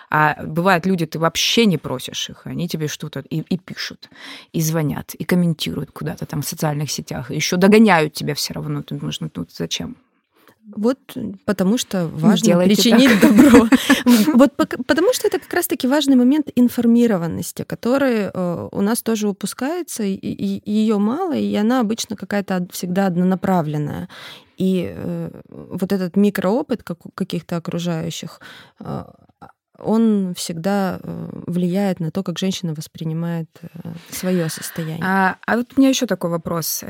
[0.10, 4.10] А бывают люди, ты вообще не просишь их, они тебе что-то и, и пишут,
[4.52, 8.82] и звонят, и комментируют куда-то там в социальных сетях, еще догоняют тебя все равно.
[8.82, 9.96] Ты думаешь, ну тут зачем?
[10.68, 11.00] Вот
[11.46, 13.36] потому что важно Делайте причинить так.
[13.36, 13.68] добро.
[14.34, 20.04] Вот потому что это как раз-таки важный момент информированности, который э, у нас тоже упускается,
[20.04, 24.08] и ее мало, и она обычно какая-то всегда однонаправленная.
[24.58, 28.40] И э, вот этот микроопыт как каких-то окружающих
[28.80, 29.04] э,
[29.84, 33.68] он всегда э, влияет на то, как женщина воспринимает э,
[34.10, 35.04] свое состояние.
[35.04, 36.84] А, а вот у меня еще такой вопрос.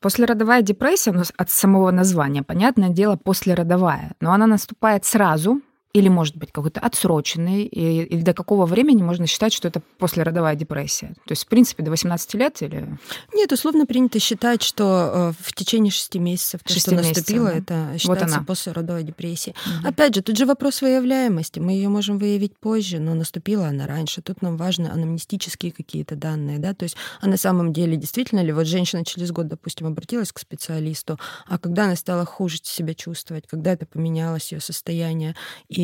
[0.00, 5.60] Послеродовая депрессия, ну, от самого названия, понятное дело, послеродовая, но она наступает сразу,
[5.92, 10.54] или, может быть, какой-то отсроченный, и, или до какого времени можно считать, что это послеродовая
[10.54, 11.08] депрессия?
[11.26, 12.96] То есть, в принципе, до 18 лет или...
[13.34, 17.50] Нет, условно принято считать, что э, в течение 6 месяцев, то, 6 что месяцев, наступило,
[17.50, 17.56] да?
[17.56, 19.56] это считается вот послеродовой депрессией.
[19.66, 19.88] Угу.
[19.88, 21.58] Опять же, тут же вопрос выявляемости.
[21.58, 24.22] Мы ее можем выявить позже, но наступила она раньше.
[24.22, 28.52] Тут нам важны анамнестические какие-то данные, да, то есть, а на самом деле, действительно ли,
[28.52, 33.46] вот женщина через год, допустим, обратилась к специалисту, а когда она стала хуже себя чувствовать,
[33.48, 35.34] когда это поменялось ее состояние,
[35.68, 35.79] и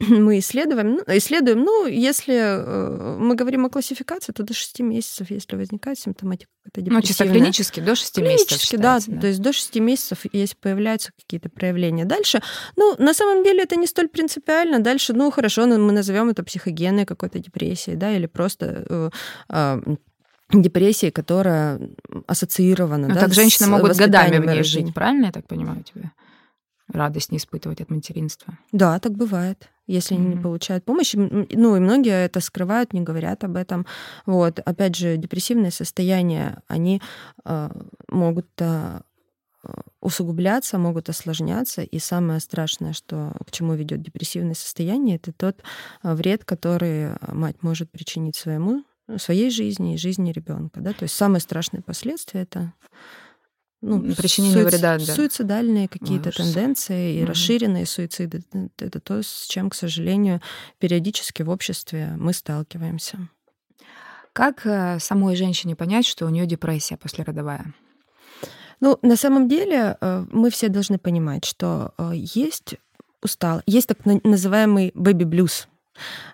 [0.08, 5.30] мы исследуем, ну, исследуем, ну, если э, мы говорим о классификации, то до 6 месяцев,
[5.30, 9.20] если возникает симптоматика это Ну, чисто клинически до 6 клинически, месяцев Клинически, да, да.
[9.20, 12.06] То есть до 6 месяцев, если появляются какие-то проявления.
[12.06, 12.40] Дальше,
[12.76, 14.78] ну, на самом деле это не столь принципиально.
[14.78, 19.10] Дальше, ну, хорошо, ну, мы назовем это психогенной какой-то депрессией, да, или просто э,
[19.50, 19.82] э,
[20.52, 21.78] депрессией, которая
[22.26, 23.08] ассоциирована.
[23.08, 26.12] Ну, да, так женщины могут годами в ней жить, правильно я так понимаю тебя?
[26.92, 28.58] Радость не испытывать от материнства.
[28.72, 30.36] Да, так бывает если mm-hmm.
[30.36, 31.16] не получают помощи.
[31.16, 33.86] Ну, и многие это скрывают, не говорят об этом.
[34.24, 34.60] Вот.
[34.60, 37.02] Опять же, депрессивные состояния, они
[37.44, 37.70] э,
[38.06, 39.00] могут э,
[40.00, 41.82] усугубляться, могут осложняться.
[41.82, 45.62] И самое страшное, что к чему ведет депрессивное состояние, это тот
[46.02, 48.84] вред, который мать может причинить своему
[49.16, 50.80] своей жизни и жизни ребенка.
[50.80, 50.92] Да?
[50.92, 52.72] То есть самые страшные последствия это
[53.82, 54.76] ну, причинение суици...
[54.76, 55.14] вреда, да.
[55.14, 57.30] суицидальные какие-то тенденции и угу.
[57.30, 58.42] расширенные суициды.
[58.78, 60.40] Это то, с чем, к сожалению,
[60.78, 63.28] периодически в обществе мы сталкиваемся.
[64.32, 67.74] Как э, самой женщине понять, что у нее депрессия послеродовая?
[68.80, 72.76] Ну, на самом деле, э, мы все должны понимать, что э, есть
[73.22, 75.68] устал, есть так называемый бэби-блюз.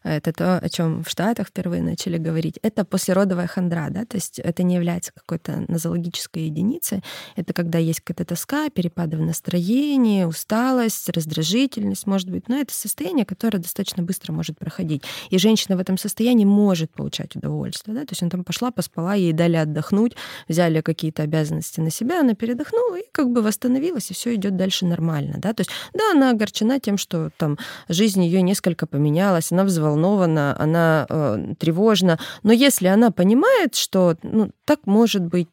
[0.02, 2.58] Это то, о чем в Штатах впервые начали говорить.
[2.62, 7.02] Это послеродовая хандра, да, то есть это не является какой-то нозологической единицей.
[7.36, 12.48] Это когда есть какая-то тоска, перепады в настроении, усталость, раздражительность, может быть.
[12.48, 15.02] Но это состояние, которое достаточно быстро может проходить.
[15.30, 17.94] И женщина в этом состоянии может получать удовольствие.
[17.94, 18.02] Да?
[18.02, 20.16] То есть она там пошла, поспала, ей дали отдохнуть,
[20.48, 24.86] взяли какие-то обязанности на себя, она передохнула и как бы восстановилась, и все идет дальше
[24.86, 25.36] нормально.
[25.38, 25.52] Да?
[25.52, 31.06] То есть, да, она огорчена тем, что там жизнь ее несколько поменялась, она взволнована, она
[31.08, 32.18] э, тревожна.
[32.42, 35.48] Но если она понимает, что ну, так может быть,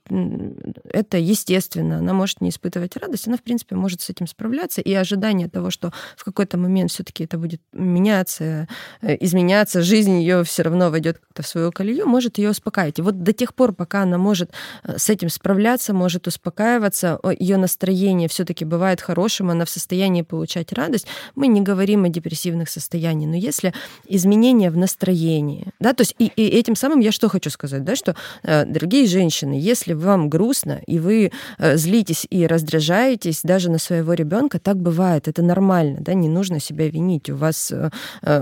[0.90, 4.82] это естественно, она может не испытывать радость, она, в принципе, может с этим справляться.
[4.82, 8.68] И ожидание того, что в какой-то момент все-таки это будет меняться,
[9.02, 13.00] э, изменяться, жизнь ее все равно войдет в свою колею, может ее успокаивать.
[13.00, 14.52] И вот до тех пор, пока она может
[14.84, 20.74] э, с этим справляться, может успокаиваться, ее настроение все-таки бывает хорошим, она в состоянии получать
[20.74, 23.30] радость, мы не говорим о депрессивных состояниях.
[23.30, 23.74] Но если
[24.08, 25.68] изменения в настроении.
[25.80, 25.94] Да?
[25.94, 29.54] То есть и, и этим самым я что хочу сказать, да, что, э, дорогие женщины,
[29.54, 35.28] если вам грустно, и вы э, злитесь и раздражаетесь даже на своего ребенка, так бывает,
[35.28, 37.30] это нормально, да, не нужно себя винить.
[37.30, 37.90] У вас э,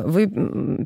[0.06, 0.28] вы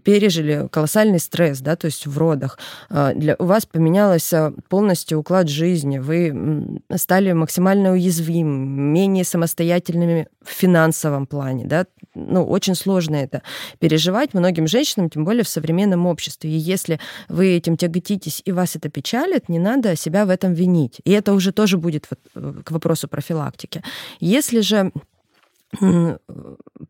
[0.04, 6.00] пережили колоссальный стресс, да, то есть в родах, для, у вас поменялся полностью уклад жизни,
[6.00, 13.42] вы стали максимально уязвимы, менее самостоятельными в финансовом плане, да, ну, очень сложно это
[13.80, 16.50] переживать многим женщинам, тем более в современном обществе.
[16.50, 21.02] И если вы этим тяготитесь и вас это печалит, не надо себя в этом винить.
[21.04, 23.84] И это уже тоже будет вот э, к вопросу профилактики.
[24.20, 24.92] Если же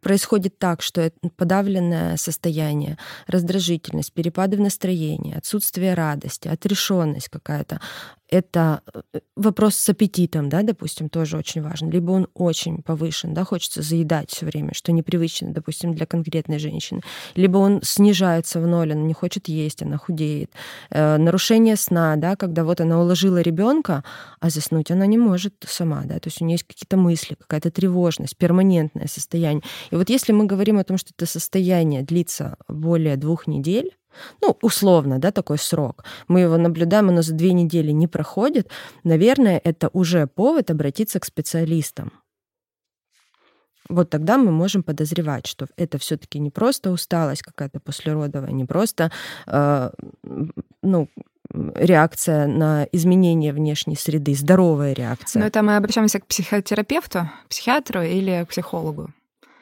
[0.01, 7.79] происходит так, что это подавленное состояние, раздражительность, перепады в настроении, отсутствие радости, отрешенность какая-то,
[8.29, 11.89] это э, вопрос с аппетитом, да, допустим, тоже очень важен.
[11.89, 17.01] Либо он очень повышен, да, хочется заедать все время, что непривычно, допустим, для конкретной женщины.
[17.35, 20.51] Либо он снижается в ноль, она не хочет есть, она худеет.
[20.89, 24.03] Э, нарушение сна, да, когда вот она уложила ребенка,
[24.39, 27.71] а заснуть она не может сама, да, то есть у нее есть какие-то мысли, какая-то
[27.71, 29.63] тревожность, перманентное состояние.
[29.91, 33.91] И вот если мы говорим о том, что это состояние длится более двух недель,
[34.41, 36.03] ну, условно, да, такой срок.
[36.27, 38.69] Мы его наблюдаем, оно за две недели не проходит.
[39.03, 42.11] Наверное, это уже повод обратиться к специалистам.
[43.87, 49.11] Вот тогда мы можем подозревать, что это все-таки не просто усталость какая-то послеродовая, не просто
[49.45, 49.91] э,
[50.81, 51.09] ну,
[51.53, 55.39] реакция на изменение внешней среды, здоровая реакция.
[55.39, 59.11] Но это мы обращаемся к психотерапевту, психиатру или к психологу?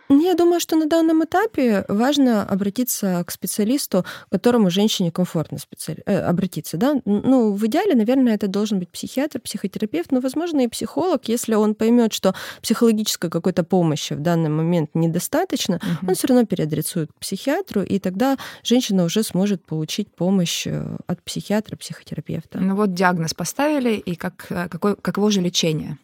[0.09, 6.03] Я думаю, что на данном этапе важно обратиться к специалисту, к которому женщине комфортно специали...
[6.05, 6.77] э, обратиться.
[6.77, 6.95] Да?
[7.05, 11.75] Ну, в идеале, наверное, это должен быть психиатр, психотерапевт, но, возможно, и психолог, если он
[11.75, 16.09] поймет, что психологической какой-то помощи в данный момент недостаточно, угу.
[16.09, 21.23] он все равно переадресует к психиатру, и тогда женщина уже сможет получить помощь э, от
[21.23, 22.59] психиатра, психотерапевта.
[22.59, 25.97] Ну вот диагноз поставили, и как, э, какой, каково же лечение?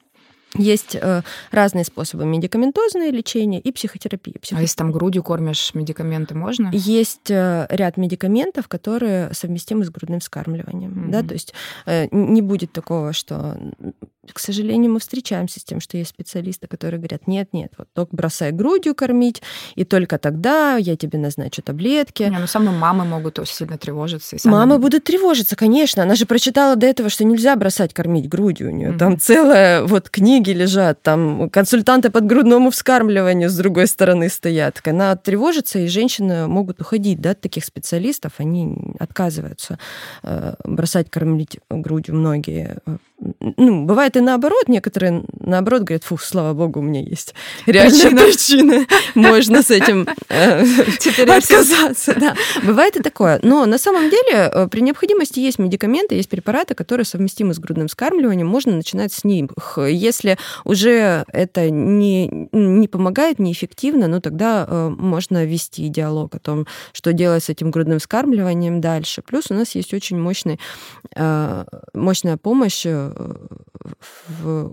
[0.55, 4.35] Есть э, разные способы медикаментозное лечение и психотерапия.
[4.41, 4.59] Психо...
[4.59, 6.71] А если там грудью кормишь, медикаменты можно?
[6.73, 10.91] Есть э, ряд медикаментов, которые совместимы с грудным вскармливанием.
[10.91, 11.11] Mm-hmm.
[11.11, 11.23] Да?
[11.23, 11.53] То есть
[11.85, 13.57] э, не будет такого, что
[14.33, 18.15] к сожалению, мы встречаемся с тем, что есть специалисты, которые говорят, нет, нет, вот только
[18.15, 19.41] бросай грудью кормить,
[19.75, 22.23] и только тогда я тебе назначу таблетки.
[22.23, 24.35] Не, ну, самые мамы могут очень сильно тревожиться.
[24.35, 24.53] И сами...
[24.53, 26.03] Мамы будут тревожиться, конечно.
[26.03, 28.69] Она же прочитала до этого, что нельзя бросать кормить грудью.
[28.69, 28.97] У нее mm-hmm.
[28.97, 34.81] там целая вот книги лежат, там консультанты под грудному вскармливанию с другой стороны стоят.
[34.85, 38.33] Она тревожится, и женщины могут уходить да, от таких специалистов.
[38.37, 39.77] Они отказываются
[40.23, 42.97] э, бросать кормить грудью многие э,
[43.57, 47.33] ну, бывает и наоборот, некоторые наоборот говорят, фух, слава богу, у меня есть
[47.65, 50.63] реальная причина, можно с этим э,
[51.27, 52.15] отказаться.
[52.17, 52.35] Да.
[52.63, 53.39] Бывает и такое.
[53.43, 57.87] Но на самом деле э, при необходимости есть медикаменты, есть препараты, которые совместимы с грудным
[57.87, 59.49] вскармливанием, можно начинать с них.
[59.77, 66.67] Если уже это не, не помогает, неэффективно, ну тогда э, можно вести диалог о том,
[66.93, 69.21] что делать с этим грудным вскармливанием дальше.
[69.21, 70.59] Плюс у нас есть очень мощный,
[71.93, 72.85] мощная помощь
[74.27, 74.71] в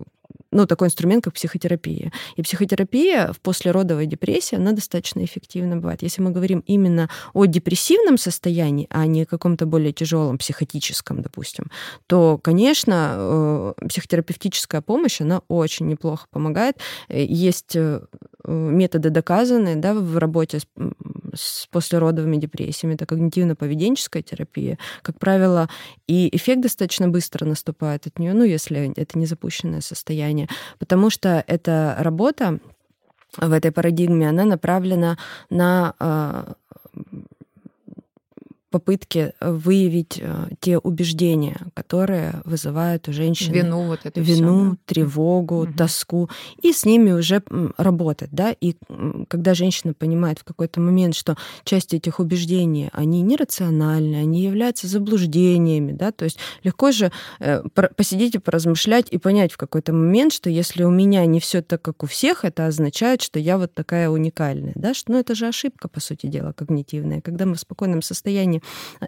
[0.56, 2.12] ну, такой инструмент, как психотерапия.
[2.36, 6.02] И психотерапия в послеродовой депрессии, она достаточно эффективна бывает.
[6.02, 11.70] Если мы говорим именно о депрессивном состоянии, а не каком-то более тяжелом психотическом, допустим,
[12.06, 16.76] то, конечно, э, психотерапевтическая помощь, она очень неплохо помогает.
[17.08, 18.00] Э, есть э,
[18.46, 20.66] методы доказанные да, в работе с,
[21.34, 22.94] с послеродовыми депрессиями.
[22.94, 24.78] Это когнитивно-поведенческая терапия.
[25.02, 25.68] Как правило,
[26.06, 30.45] и эффект достаточно быстро наступает от нее, ну, если это не запущенное состояние,
[30.78, 32.58] потому что эта работа
[33.36, 35.18] в этой парадигме, она направлена
[35.50, 35.94] на
[38.76, 44.70] попытки э, выявить э, те убеждения, которые вызывают у женщины вину, вот это вину все,
[44.70, 44.76] да?
[44.84, 45.72] тревогу, угу.
[45.72, 46.28] тоску,
[46.60, 47.42] и с ними уже
[47.78, 48.54] работать, да.
[48.60, 48.76] И
[49.28, 55.92] когда женщина понимает в какой-то момент, что часть этих убеждений они нерациональны, они являются заблуждениями,
[55.92, 57.10] да, то есть легко же
[57.40, 57.62] э,
[57.96, 61.80] посидеть и поразмышлять и понять в какой-то момент, что если у меня не все так,
[61.80, 65.46] как у всех, это означает, что я вот такая уникальная, да, что ну это же
[65.46, 68.60] ошибка по сути дела когнитивная, когда мы в спокойном состоянии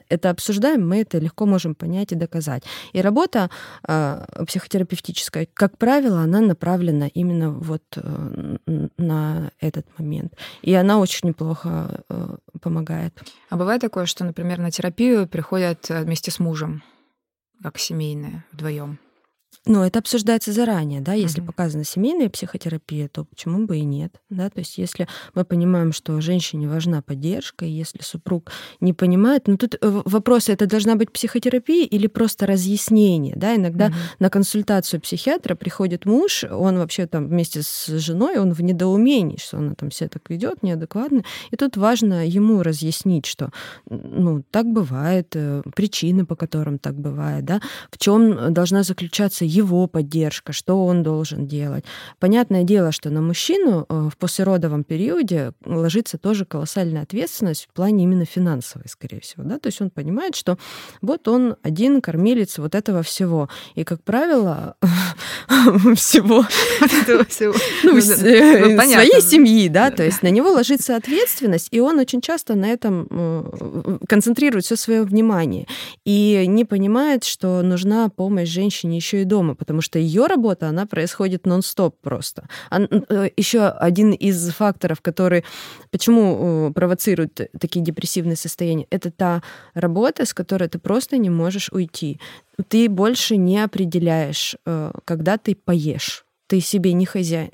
[0.08, 2.64] это обсуждаем, мы это легко можем понять и доказать.
[2.92, 3.50] И работа
[3.86, 8.56] э, психотерапевтическая, как правило, она направлена именно вот э,
[8.96, 10.34] на этот момент.
[10.62, 13.20] И она очень неплохо э, помогает.
[13.50, 16.82] А бывает такое, что, например, на терапию приходят э, вместе с мужем,
[17.62, 18.98] как семейные, вдвоем?
[19.68, 21.46] Ну, это обсуждается заранее, да, если mm-hmm.
[21.46, 26.20] показана семейная психотерапия, то почему бы и нет, да, то есть если мы понимаем, что
[26.22, 31.12] женщине важна поддержка, и если супруг не понимает, ну тут э, вопрос, это должна быть
[31.12, 34.16] психотерапия или просто разъяснение, да, иногда mm-hmm.
[34.20, 39.58] на консультацию психиатра приходит муж, он вообще там вместе с женой, он в недоумении, что
[39.58, 43.50] она там себя так ведет неадекватно, и тут важно ему разъяснить, что,
[43.90, 49.86] ну, так бывает, э, причины, по которым так бывает, да, в чем должна заключаться его
[49.86, 51.84] поддержка, что он должен делать.
[52.18, 58.04] Понятное дело, что на мужчину э, в послеродовом периоде ложится тоже колоссальная ответственность в плане
[58.04, 59.44] именно финансовой, скорее всего.
[59.44, 59.58] Да?
[59.58, 60.58] То есть он понимает, что
[61.00, 63.48] вот он один кормилец вот этого всего.
[63.74, 64.76] И, как правило,
[65.96, 66.44] всего,
[68.84, 73.06] своей семьи, да, то есть на него ложится ответственность, и он очень часто на этом
[73.10, 75.66] э, концентрирует все свое внимание
[76.04, 80.86] и не понимает, что нужна помощь женщине еще и дома, потому что ее работа, она
[80.86, 82.48] происходит нон-стоп просто.
[82.70, 85.44] Э, еще один из факторов, который,
[85.90, 89.42] почему э, провоцирует такие депрессивные состояния, это та
[89.74, 92.20] работа, с которой ты просто не можешь уйти.
[92.68, 97.50] Ты больше не определяешь, э, когда ты поешь ты себе не хозяин.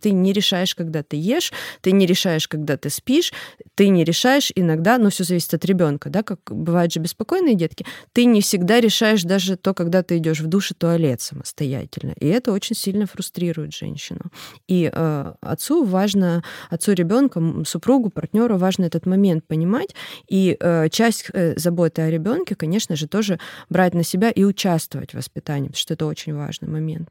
[0.00, 3.32] Ты не решаешь, когда ты ешь, ты не решаешь, когда ты спишь,
[3.74, 7.84] ты не решаешь иногда, ну, все зависит от ребенка, да, как бывают же беспокойные детки,
[8.12, 12.14] ты не всегда решаешь даже то, когда ты идешь в душ и туалет самостоятельно.
[12.20, 14.30] И это очень сильно фрустрирует женщину.
[14.68, 19.94] И э, отцу важно, отцу ребенка, супругу, партнеру важно этот момент понимать.
[20.28, 25.10] И э, часть э, заботы о ребенке, конечно же, тоже брать на себя и участвовать
[25.10, 27.08] в воспитании, потому что это очень важный момент.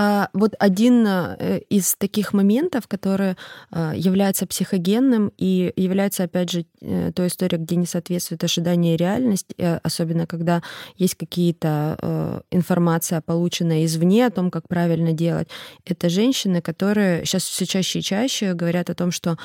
[0.00, 3.34] А вот один э, из таких моментов, который
[3.72, 8.96] э, является психогенным и является, опять же, э, той историей, где не соответствует ожидания и
[8.96, 10.62] реальность, особенно когда
[10.96, 15.48] есть какие-то информация, полученная извне о том, как правильно делать,
[15.84, 19.36] это женщины, которые сейчас все чаще и чаще говорят о том, что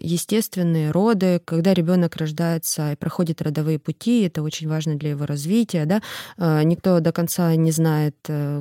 [0.00, 5.84] естественные роды, когда ребенок рождается и проходит родовые пути, это очень важно для его развития,
[5.84, 6.00] да,
[6.62, 8.16] никто до конца не знает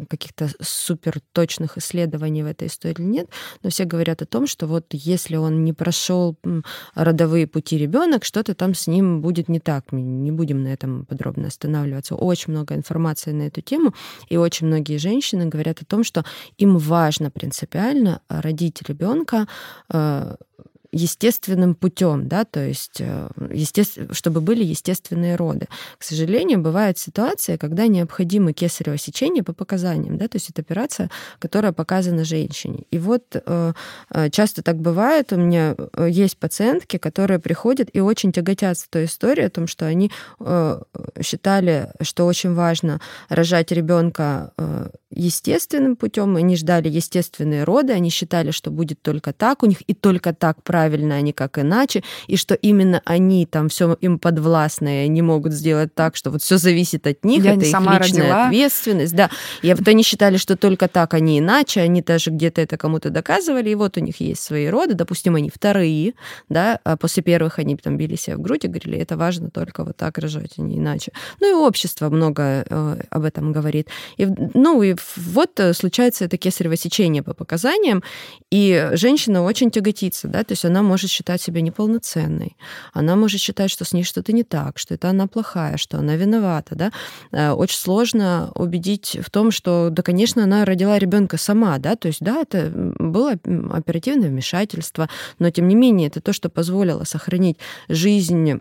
[0.09, 3.27] каких-то супер супер точных исследований в этой истории нет,
[3.63, 6.35] но все говорят о том, что вот если он не прошел
[6.95, 9.91] родовые пути ребенок, что-то там с ним будет не так.
[9.91, 12.15] Мы не будем на этом подробно останавливаться.
[12.15, 13.93] Очень много информации на эту тему,
[14.29, 16.23] и очень многие женщины говорят о том, что
[16.57, 19.47] им важно принципиально родить ребенка
[19.93, 20.35] э,
[20.95, 25.67] естественным путем, да, то есть э, естественно, чтобы были естественные роды.
[25.97, 31.11] К сожалению, бывает ситуация, когда необходимо кесарево сечение по показаниям, да, то есть это операция,
[31.39, 32.85] которая показана женщине.
[32.91, 33.73] И вот э,
[34.09, 35.75] э, часто так бывает, у меня
[36.07, 40.11] есть пациентки, которые приходят и очень тяготятся той историей о том, что они
[41.21, 44.53] считали, что очень важно рожать ребенка
[45.15, 49.93] естественным путем, они ждали естественные роды, они считали, что будет только так у них и
[49.93, 55.07] только так правильно, а не как иначе, и что именно они там все им подвластные
[55.07, 58.21] не могут сделать так, что вот все зависит от них, Я это их сама личная
[58.23, 58.45] родила.
[58.47, 59.29] ответственность, да.
[59.61, 63.09] И вот они считали, что только так, а не иначе, они даже где-то это кому-то
[63.09, 66.13] доказывали, и вот у них есть свои роды, допустим, они вторые,
[66.49, 69.83] да, а после первых они там били себя в грудь и говорили, это важно только
[69.83, 71.11] вот так рожать, а не иначе.
[71.39, 73.89] Ну и общество много э, об этом говорит.
[74.17, 78.03] И, ну и вот э, случается это кесарево сечение по показаниям,
[78.51, 82.55] и женщина очень тяготится, да, то есть она может считать себя неполноценной,
[82.93, 86.15] она может считать, что с ней что-то не так, что это она плохая, что она
[86.15, 86.91] виновата, да.
[87.31, 92.07] Э, очень сложно убедить в том, что, да, конечно, она родила ребенка сама, да, то
[92.07, 93.33] есть, да, это было
[93.71, 95.09] оперативное вмешательство,
[95.39, 97.57] но тем не менее это то, что позволило сохранить
[97.89, 98.59] жизнь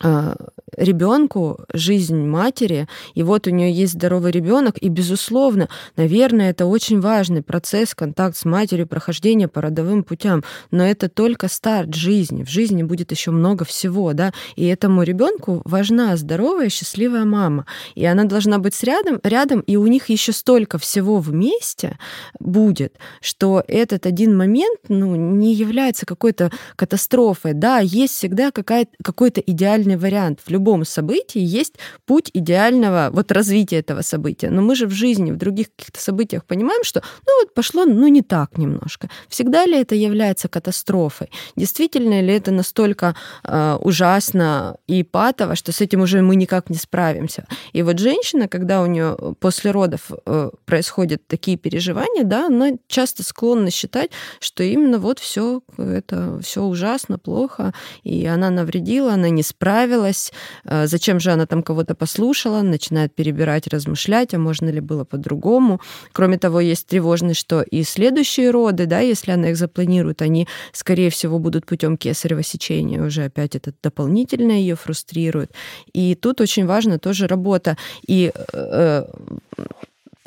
[0.00, 7.00] ребенку жизнь матери, и вот у нее есть здоровый ребенок, и, безусловно, наверное, это очень
[7.00, 12.44] важный процесс, контакт с матерью, прохождение по родовым путям, но это только старт жизни.
[12.44, 18.04] В жизни будет еще много всего, да, и этому ребенку важна здоровая, счастливая мама, и
[18.04, 21.98] она должна быть рядом, рядом, и у них еще столько всего вместе
[22.38, 29.87] будет, что этот один момент, ну, не является какой-то катастрофой, да, есть всегда какой-то идеальный
[29.88, 30.40] идеальный вариант.
[30.44, 31.74] В любом событии есть
[32.06, 34.50] путь идеального вот развития этого события.
[34.50, 38.08] Но мы же в жизни, в других каких-то событиях понимаем, что ну вот пошло, ну
[38.08, 39.08] не так немножко.
[39.28, 41.30] Всегда ли это является катастрофой?
[41.56, 43.14] Действительно ли это настолько
[43.44, 47.46] э, ужасно и патово, что с этим уже мы никак не справимся?
[47.74, 53.22] И вот женщина, когда у нее после родов э, происходят такие переживания, да, она часто
[53.22, 54.10] склонна считать,
[54.40, 57.72] что именно вот все это все ужасно, плохо,
[58.04, 60.32] и она навредила, она не справилась, понравилось,
[60.64, 65.80] э, зачем же она там кого-то послушала, начинает перебирать, размышлять, а можно ли было по-другому.
[66.12, 71.08] Кроме того, есть тревожность, что и следующие роды, да, если она их запланирует, они, скорее
[71.10, 73.02] всего, будут путем кесарево сечения.
[73.02, 75.50] Уже опять это дополнительно ее фрустрирует.
[75.94, 77.76] И тут очень важна тоже работа.
[78.08, 79.04] И э,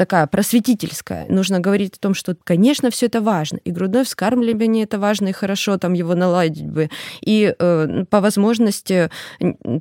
[0.02, 1.28] такая просветительская.
[1.30, 3.60] Нужно говорить о том, что, конечно, все это важно.
[3.64, 6.90] И грудное вскармливание это важно, и хорошо там его наладить бы.
[7.22, 9.12] И э, по возможности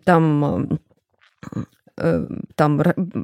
[0.05, 0.79] там
[1.97, 2.83] э, там,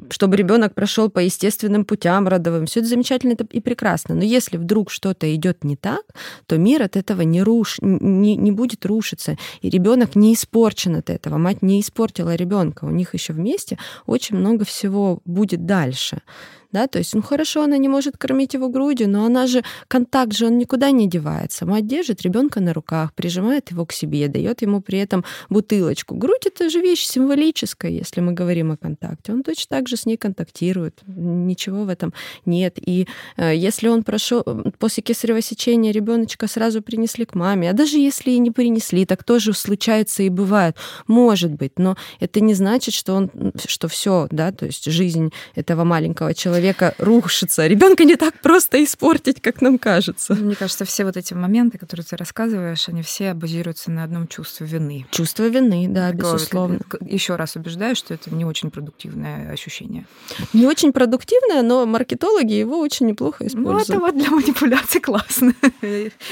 [0.09, 2.65] чтобы ребенок прошел по естественным путям родовым.
[2.65, 4.15] Все это замечательно и прекрасно.
[4.15, 6.01] Но если вдруг что-то идет не так,
[6.47, 7.77] то мир от этого не, руш...
[7.81, 9.37] не, не будет рушиться.
[9.61, 11.37] И ребенок не испорчен от этого.
[11.37, 12.85] Мать не испортила ребенка.
[12.85, 13.77] У них еще вместе
[14.07, 16.23] очень много всего будет дальше
[16.71, 20.33] да, то есть, ну хорошо, она не может кормить его грудью, но она же, контакт
[20.33, 21.65] же, он никуда не девается.
[21.65, 26.15] Мать держит ребенка на руках, прижимает его к себе, дает ему при этом бутылочку.
[26.15, 29.31] Грудь это же вещь символическая, если мы говорим о контакте.
[29.31, 32.13] Он точно так же с ней контактирует, ничего в этом
[32.45, 32.77] нет.
[32.81, 33.07] И
[33.37, 34.43] э, если он прошел
[34.77, 39.23] после кесарево сечения ребеночка сразу принесли к маме, а даже если и не принесли, так
[39.23, 40.75] тоже случается и бывает,
[41.07, 43.31] может быть, но это не значит, что он,
[43.65, 47.67] что все, да, то есть жизнь этого маленького человека человека рушится.
[47.67, 50.33] Ребенка не так просто испортить, как нам кажется.
[50.33, 54.65] Мне кажется, все вот эти моменты, которые ты рассказываешь, они все базируются на одном чувстве
[54.65, 55.05] вины.
[55.11, 56.79] Чувство вины, да, Такое, безусловно.
[57.01, 60.05] Еще раз убеждаю, что это не очень продуктивное ощущение.
[60.53, 63.89] Не очень продуктивное, но маркетологи его очень неплохо используют.
[63.89, 65.53] Ну, это вот для манипуляции классно.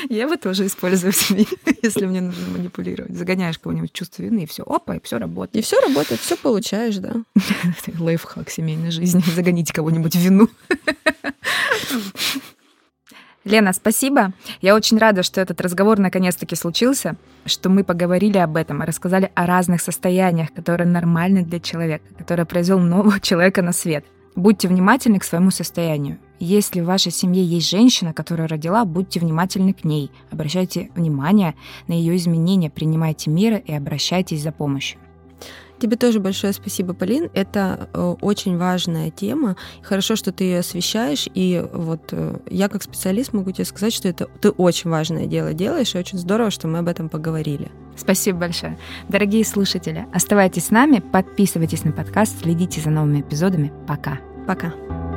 [0.10, 1.48] Я его тоже использую в СМИ,
[1.84, 3.16] если мне нужно манипулировать.
[3.16, 5.56] Загоняешь кого-нибудь чувство вины, и все, опа, и все работает.
[5.56, 7.14] И все работает, все получаешь, да.
[8.00, 9.22] Лайфхак семейной жизни.
[9.36, 10.50] Загоните кого-нибудь чувствовать вину.
[13.44, 14.32] Лена, спасибо.
[14.62, 19.46] Я очень рада, что этот разговор наконец-таки случился, что мы поговорили об этом, рассказали о
[19.46, 24.04] разных состояниях, которые нормальны для человека, который произвел нового человека на свет.
[24.36, 26.18] Будьте внимательны к своему состоянию.
[26.40, 30.12] Если в вашей семье есть женщина, которая родила, будьте внимательны к ней.
[30.32, 31.54] Обращайте внимание
[31.88, 35.00] на ее изменения, принимайте меры и обращайтесь за помощью.
[35.80, 37.30] Тебе тоже большое спасибо, Полин.
[37.34, 39.56] Это э, очень важная тема.
[39.82, 41.28] Хорошо, что ты ее освещаешь.
[41.34, 45.54] И вот э, я как специалист могу тебе сказать, что это ты очень важное дело
[45.54, 47.72] делаешь, и очень здорово, что мы об этом поговорили.
[47.98, 48.78] Спасибо большое.
[49.10, 53.72] Дорогие слушатели, оставайтесь с нами, подписывайтесь на подкаст, следите за новыми эпизодами.
[53.88, 54.20] Пока.
[54.48, 55.15] Пока.